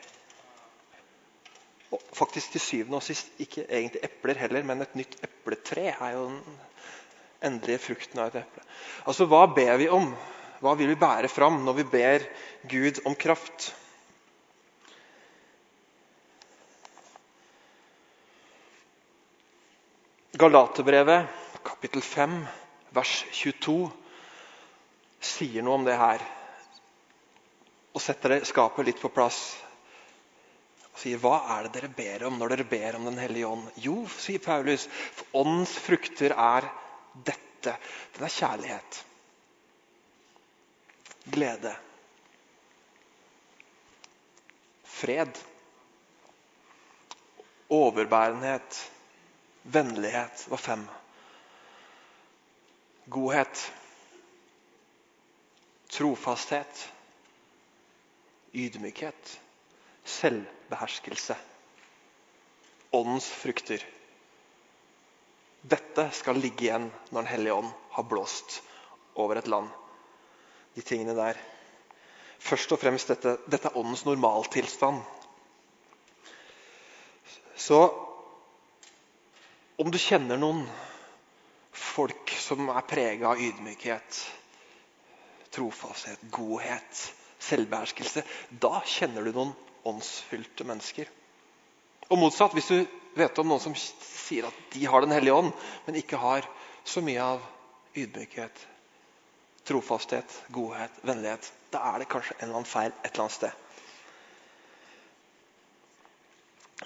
Og 1.89 2.03
faktisk 2.15 2.55
til 2.55 2.63
syvende 2.63 3.01
og 3.01 3.07
sist 3.07 3.33
ikke 3.43 3.65
egentlig 3.65 4.05
epler 4.05 4.43
heller, 4.45 4.67
men 4.69 4.85
et 4.85 4.97
nytt 4.99 5.17
epletre 5.25 5.89
er 5.95 6.17
jo 6.19 6.27
endelige 7.45 7.83
frukten 7.83 8.21
av 8.21 8.31
et 8.31 8.43
eple. 8.43 8.65
Altså, 9.07 9.27
Hva 9.31 9.47
ber 9.55 9.77
vi 9.81 9.89
om? 9.93 10.11
Hva 10.59 10.75
vil 10.79 10.91
vi 10.91 10.99
bære 10.99 11.31
fram 11.31 11.61
når 11.65 11.77
vi 11.79 11.85
ber 11.93 12.25
Gud 12.71 13.03
om 13.07 13.15
kraft? 13.15 13.71
Galaterbrevet, 20.39 21.27
kapittel 21.67 22.03
5, 22.03 22.35
vers 22.95 23.15
22 23.35 23.89
sier 25.19 25.65
noe 25.67 25.79
om 25.81 25.87
det 25.87 25.97
her. 25.99 26.23
Og 27.95 28.03
setter 28.03 28.37
det 28.37 28.47
skapet 28.47 28.87
litt 28.87 29.01
på 29.03 29.11
plass. 29.11 29.41
Og 30.93 31.01
sier, 31.03 31.19
Hva 31.23 31.41
er 31.57 31.67
det 31.67 31.75
dere 31.79 31.91
ber 31.95 32.27
om 32.29 32.39
når 32.39 32.55
dere 32.55 32.69
ber 32.71 32.99
om 32.99 33.09
Den 33.09 33.19
hellige 33.19 33.51
ånd? 33.51 33.67
Jo, 33.83 34.05
sier 34.19 34.43
Paulus, 34.43 34.87
for 35.15 35.43
åndens 35.43 35.75
frukter 35.83 36.35
er 36.35 36.69
dette. 37.15 37.77
Den 38.17 38.25
er 38.25 38.35
kjærlighet. 38.35 39.07
Glede. 41.33 41.75
Fred. 44.85 45.35
Overbærenhet. 47.69 48.93
Vennlighet 49.63 50.47
var 50.51 50.57
fem. 50.57 50.87
Godhet 53.11 53.73
trofasthet, 55.89 56.95
ydmykhet, 58.55 59.41
selvbeherskelse. 60.05 61.37
Åndens 62.93 63.29
frukter. 63.33 63.85
Dette 65.69 66.09
skal 66.17 66.41
ligge 66.41 66.69
igjen 66.69 66.89
når 67.11 67.21
Den 67.21 67.31
hellige 67.33 67.59
ånd 67.61 67.71
har 67.97 68.07
blåst 68.09 68.61
over 69.19 69.41
et 69.41 69.51
land. 69.51 69.69
De 70.75 70.85
tingene 70.87 71.17
der. 71.19 71.39
Først 72.39 72.73
og 72.73 72.81
fremst 72.81 73.11
dette, 73.11 73.37
dette 73.51 73.69
er 73.69 73.79
åndens 73.79 74.05
normaltilstand. 74.07 75.01
Så 77.59 77.81
om 79.79 79.91
du 79.91 79.99
kjenner 79.99 80.39
noen 80.39 80.63
folk 81.79 82.33
som 82.39 82.71
er 82.73 82.87
prega 82.89 83.33
av 83.33 83.43
ydmykhet, 83.43 84.21
trofasthet, 85.55 86.23
godhet, 86.35 87.03
selvbeherskelse. 87.43 88.25
Da 88.63 88.81
kjenner 88.87 89.27
du 89.27 89.33
noen 89.35 89.53
åndsfylte 89.89 90.67
mennesker. 90.69 91.11
Og 92.09 92.21
motsatt, 92.21 92.55
hvis 92.57 92.71
du 92.73 92.98
vet 93.15 93.39
om 93.39 93.49
noen 93.49 93.63
som 93.63 93.77
sier 93.79 94.49
at 94.49 94.65
de 94.75 94.85
har 94.87 95.05
Den 95.05 95.15
hellige 95.17 95.35
ånd, 95.35 95.53
men 95.87 96.01
ikke 96.01 96.21
har 96.21 96.49
så 96.85 97.03
mye 97.05 97.23
av 97.23 97.45
ydmykhet, 97.97 98.67
trofasthet, 99.69 100.43
godhet, 100.55 100.93
vennlighet, 101.03 101.53
da 101.73 101.83
er 101.93 102.03
det 102.03 102.13
kanskje 102.13 102.37
en 102.39 102.45
eller 102.49 102.61
annen 102.61 102.69
feil 102.69 102.93
et 102.93 103.11
eller 103.13 103.27
annet 103.27 103.39
sted. 103.39 103.65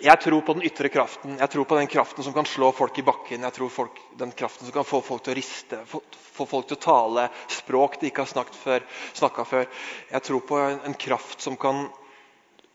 Jeg 0.00 0.20
tror 0.24 0.40
på 0.40 0.54
den 0.56 0.64
ytre 0.64 0.88
kraften. 0.88 1.35
Jeg 1.37 1.50
tror 1.52 1.66
på 1.68 1.76
den 1.76 1.87
kraften 1.87 2.24
som 2.24 2.32
kan 2.32 2.46
slå 2.48 2.70
folk 2.72 2.96
i 2.98 3.04
bakken. 3.04 3.44
Jeg 3.44 3.54
tror 3.58 3.68
folk, 3.68 3.98
den 4.18 4.32
kraften 4.32 4.66
som 4.66 4.74
kan 4.74 4.88
få 4.88 5.02
folk 5.04 5.22
til 5.22 5.35
å 5.35 5.37
riste, 5.37 5.80
få, 5.87 6.00
få 6.32 6.46
folk 6.48 6.70
til 6.70 6.78
å 6.78 6.85
tale 6.87 7.26
språk 7.52 7.98
de 8.00 8.08
ikke 8.08 8.24
har 8.24 8.32
snakka 8.32 9.44
før. 9.44 9.68
Jeg 10.08 10.24
tror 10.24 10.46
på 10.48 10.61
en, 10.62 10.80
en, 10.88 10.96
kraft 10.96 11.44
som 11.44 11.58
kan 11.61 11.85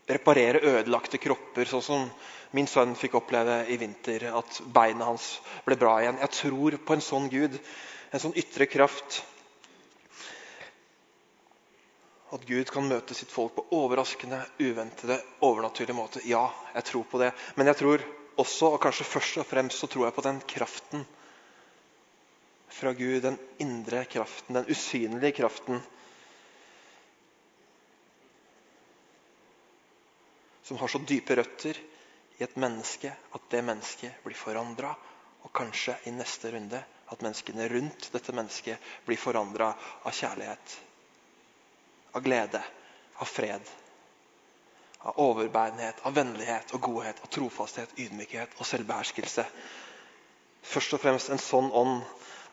reparere 0.08 0.62
ødelagte 0.64 1.20
kropper, 1.20 1.68
sånn 1.68 1.84
som 1.84 2.06
min 2.56 2.68
sønn 2.70 2.94
fikk 2.96 3.18
oppleve 3.20 3.60
i 3.68 3.76
vinter. 3.80 4.28
At 4.32 4.60
beina 4.72 5.10
hans 5.10 5.34
ble 5.66 5.76
bra 5.80 5.98
igjen. 6.02 6.20
Jeg 6.24 6.36
tror 6.40 6.78
på 6.84 6.96
en 6.96 7.04
sånn 7.04 7.28
Gud. 7.32 7.58
En 8.12 8.22
sånn 8.22 8.36
ytre 8.40 8.68
kraft 8.70 9.22
at 12.34 12.44
Gud 12.44 12.68
kan 12.72 12.84
møte 12.84 13.16
sitt 13.16 13.30
folk 13.32 13.54
på 13.56 13.64
overraskende, 13.78 14.42
uventede, 14.60 15.16
overnaturlige 15.44 15.96
måter. 15.96 16.24
Ja, 16.28 16.48
jeg 16.74 16.84
tror 16.90 17.06
på 17.08 17.20
det. 17.22 17.30
Men 17.56 17.70
jeg 17.70 17.78
tror 17.80 18.04
også, 18.38 18.74
og 18.74 18.82
kanskje 18.82 19.08
først 19.08 19.40
og 19.40 19.48
fremst, 19.48 19.80
så 19.80 19.88
tror 19.88 20.08
jeg 20.08 20.16
på 20.16 20.24
den 20.26 20.40
kraften 20.52 21.06
fra 22.78 22.92
Gud. 22.92 23.22
Den 23.24 23.38
indre 23.64 24.04
kraften, 24.10 24.60
den 24.60 24.68
usynlige 24.68 25.38
kraften. 25.40 25.80
Som 30.68 30.80
har 30.82 30.92
så 30.92 31.00
dype 31.08 31.36
røtter 31.38 31.78
i 32.38 32.44
et 32.44 32.58
menneske 32.60 33.10
at 33.10 33.48
det 33.50 33.64
mennesket 33.64 34.20
blir 34.24 34.36
forandra. 34.36 34.92
Og 35.46 35.54
kanskje 35.54 35.94
i 36.10 36.12
neste 36.12 36.52
runde 36.52 36.82
at 37.08 37.24
menneskene 37.24 37.70
rundt 37.72 38.10
dette 38.12 38.34
mennesket 38.36 38.92
blir 39.06 39.20
forandra 39.20 39.72
av 40.04 40.12
kjærlighet 40.12 40.76
av 42.12 42.22
glede, 42.24 42.62
av 43.14 43.24
fred, 43.24 43.70
av 44.98 45.18
overbærenhet, 45.22 46.00
av 46.02 46.14
vennlighet 46.16 46.72
og 46.74 46.82
godhet, 46.82 47.20
av 47.22 47.30
trofasthet, 47.32 47.94
ydmykhet 47.98 48.56
og 48.58 48.66
selvbeherskelse. 48.66 49.44
Først 50.68 50.96
og 50.96 51.02
fremst 51.02 51.30
en 51.30 51.42
sånn 51.42 51.70
ånd 51.72 52.00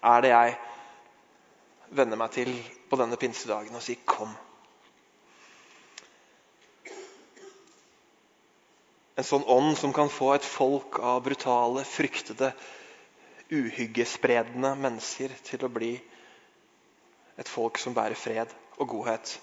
er 0.06 0.26
det 0.26 0.34
jeg 0.34 0.58
venner 1.98 2.20
meg 2.20 2.34
til 2.36 2.52
på 2.90 3.00
denne 3.00 3.18
pinsedagen 3.18 3.76
og 3.76 3.84
sier 3.84 4.02
'kom'. 4.06 4.36
En 9.16 9.28
sånn 9.28 9.46
ånd 9.48 9.78
som 9.80 9.94
kan 9.96 10.12
få 10.12 10.34
et 10.36 10.48
folk 10.48 11.00
av 11.00 11.22
brutale, 11.24 11.86
fryktede, 11.88 12.52
uhyggespredende 13.54 14.74
mennesker 14.80 15.32
til 15.46 15.64
å 15.64 15.72
bli 15.72 15.94
et 17.40 17.52
folk 17.52 17.80
som 17.80 17.96
bærer 17.96 18.18
fred 18.20 18.52
og 18.80 18.90
godhet. 18.92 19.38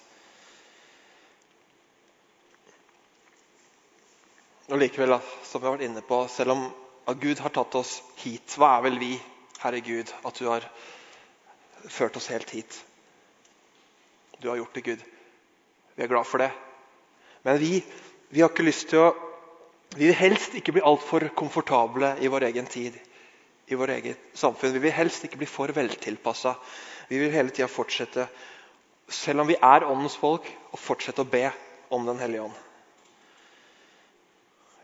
Og 4.69 4.79
likevel, 4.81 5.19
som 5.45 5.61
vi 5.61 5.69
har 5.69 5.77
vært 5.77 5.89
inne 5.89 6.05
på, 6.07 6.23
selv 6.33 6.57
om 6.57 6.69
Gud 7.21 7.41
har 7.45 7.53
tatt 7.53 7.75
oss 7.81 7.99
hit, 8.23 8.57
hva 8.57 8.77
er 8.77 8.87
vel 8.89 9.01
vi, 9.01 9.13
Herre 9.63 9.83
Gud, 9.85 10.13
at 10.25 10.39
du 10.39 10.49
har 10.49 10.65
ført 11.89 12.17
oss 12.17 12.31
helt 12.33 12.51
hit? 12.51 12.83
du 14.43 14.49
har 14.49 14.57
gjort 14.57 14.75
det, 14.75 14.81
Gud. 14.81 15.03
Vi 15.95 16.03
er 16.03 16.09
glad 16.11 16.27
for 16.27 16.43
det. 16.43 16.51
Men 17.43 17.59
vi, 17.59 17.85
vi 18.29 18.41
har 18.41 18.51
ikke 18.51 18.67
lyst 18.67 18.89
til 18.91 18.99
å 18.99 19.32
Vi 19.97 20.07
vil 20.09 20.17
helst 20.17 20.55
ikke 20.57 20.73
bli 20.73 20.83
altfor 20.89 21.27
komfortable 21.37 22.15
i 22.25 22.31
vår 22.33 22.47
egen 22.49 22.69
tid, 22.71 22.95
i 23.69 23.77
vår 23.77 23.93
eget 23.99 24.23
samfunn. 24.39 24.73
Vi 24.73 24.81
vil 24.87 24.95
helst 24.97 25.25
ikke 25.27 25.41
bli 25.43 25.49
for 25.51 25.73
veltilpassa. 25.77 26.55
Vi 27.11 27.19
vil 27.21 27.35
hele 27.35 27.53
tida 27.53 27.69
fortsette, 27.69 28.25
selv 29.13 29.43
om 29.45 29.51
vi 29.51 29.59
er 29.61 29.85
åndens 29.85 30.17
folk, 30.17 30.49
å 30.73 30.81
fortsette 30.81 31.25
å 31.25 31.29
be 31.29 31.45
om 31.93 32.07
Den 32.09 32.23
hellige 32.23 32.47
ånd. 32.47 32.57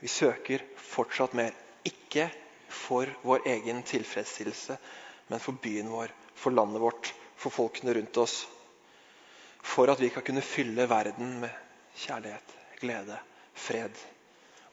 Vi 0.02 0.10
søker 0.12 0.62
fortsatt 0.76 1.32
mer. 1.34 1.56
Ikke 1.88 2.28
for 2.68 3.08
vår 3.24 3.48
egen 3.48 3.80
tilfredsstillelse, 3.88 4.76
men 5.32 5.40
for 5.40 5.56
byen 5.64 5.88
vår, 5.90 6.12
for 6.36 6.52
landet 6.52 6.84
vårt, 6.84 7.14
for 7.38 7.54
folkene 7.54 7.96
rundt 7.96 8.20
oss 8.20 8.42
for 9.68 9.90
at 9.90 10.00
vi 10.00 10.08
kan 10.12 10.24
kunne 10.24 10.44
fylle 10.44 10.86
verden 10.90 11.38
med 11.42 11.50
kjærlighet, 11.98 12.54
glede, 12.80 13.18
fred, 13.58 13.94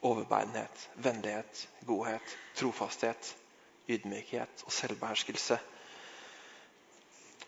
overbærenhet, 0.02 0.90
vennlighet, 0.96 1.68
godhet, 1.86 2.38
trofasthet, 2.56 3.36
ydmykhet 3.90 4.66
og 4.66 4.72
selvbeherskelse. 4.72 5.58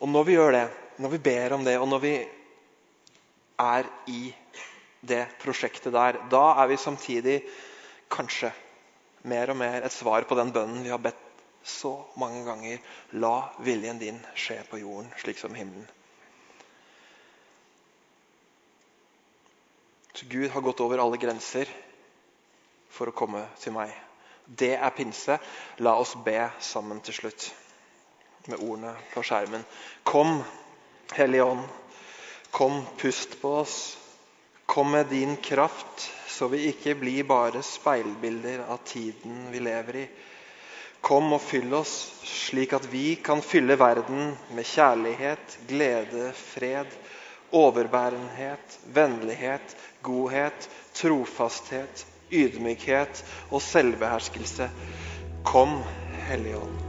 Og 0.00 0.08
når 0.08 0.26
vi 0.26 0.36
gjør 0.36 0.54
det, 0.54 0.66
når 0.98 1.14
vi 1.14 1.18
ber 1.18 1.54
om 1.54 1.64
det, 1.64 1.78
og 1.78 1.88
når 1.88 1.98
vi 1.98 2.14
er 3.58 3.88
i 4.06 4.34
det 5.08 5.24
prosjektet 5.42 5.92
der, 5.92 6.20
da 6.30 6.44
er 6.62 6.70
vi 6.70 6.76
samtidig 6.78 7.38
kanskje 8.10 8.52
mer 9.28 9.50
og 9.50 9.58
mer 9.58 9.82
et 9.82 9.94
svar 9.94 10.26
på 10.28 10.38
den 10.38 10.52
bønnen 10.54 10.84
vi 10.84 10.92
har 10.94 11.02
bedt 11.02 11.24
så 11.62 11.92
mange 12.16 12.44
ganger. 12.46 12.78
La 13.12 13.50
viljen 13.64 13.98
din 13.98 14.20
skje 14.38 14.62
på 14.70 14.78
jorden, 14.80 15.10
slik 15.18 15.38
som 15.38 15.54
himmelen. 15.54 15.88
Så 20.14 20.26
Gud 20.30 20.48
har 20.50 20.64
gått 20.64 20.80
over 20.82 20.98
alle 20.98 21.18
grenser 21.20 21.70
for 22.90 23.10
å 23.10 23.16
komme 23.16 23.44
til 23.60 23.74
meg. 23.76 23.92
Det 24.48 24.74
er 24.76 24.94
pinse. 24.96 25.38
La 25.84 25.94
oss 26.00 26.14
be 26.24 26.40
sammen 26.64 27.02
til 27.04 27.18
slutt 27.18 27.50
med 28.48 28.62
ordene 28.62 28.94
på 29.12 29.22
skjermen. 29.26 29.64
Kom, 30.08 30.40
Hellige 31.12 31.44
Ånd. 31.44 31.64
Kom, 32.50 32.80
pust 32.96 33.36
på 33.42 33.52
oss. 33.60 33.78
Kom 34.68 34.90
med 34.92 35.06
din 35.06 35.36
kraft, 35.36 36.10
så 36.28 36.48
vi 36.48 36.66
ikke 36.68 36.94
blir 37.00 37.24
bare 37.28 37.62
speilbilder 37.64 38.66
av 38.68 38.82
tiden 38.84 39.46
vi 39.52 39.60
lever 39.64 39.96
i. 39.96 40.08
Kom 41.00 41.32
og 41.32 41.40
fyll 41.40 41.72
oss, 41.78 41.94
slik 42.24 42.74
at 42.76 42.88
vi 42.92 43.14
kan 43.24 43.40
fylle 43.44 43.78
verden 43.80 44.34
med 44.56 44.66
kjærlighet, 44.68 45.58
glede, 45.68 46.32
fred, 46.36 46.92
overbærenhet, 47.54 48.78
vennlighet, 48.92 49.76
godhet, 50.04 50.68
trofasthet, 50.98 52.04
ydmykhet 52.32 53.24
og 53.50 53.62
selvbeherskelse. 53.62 54.70
Kom, 55.44 55.82
Hellige 56.28 56.56
Ånd. 56.56 56.87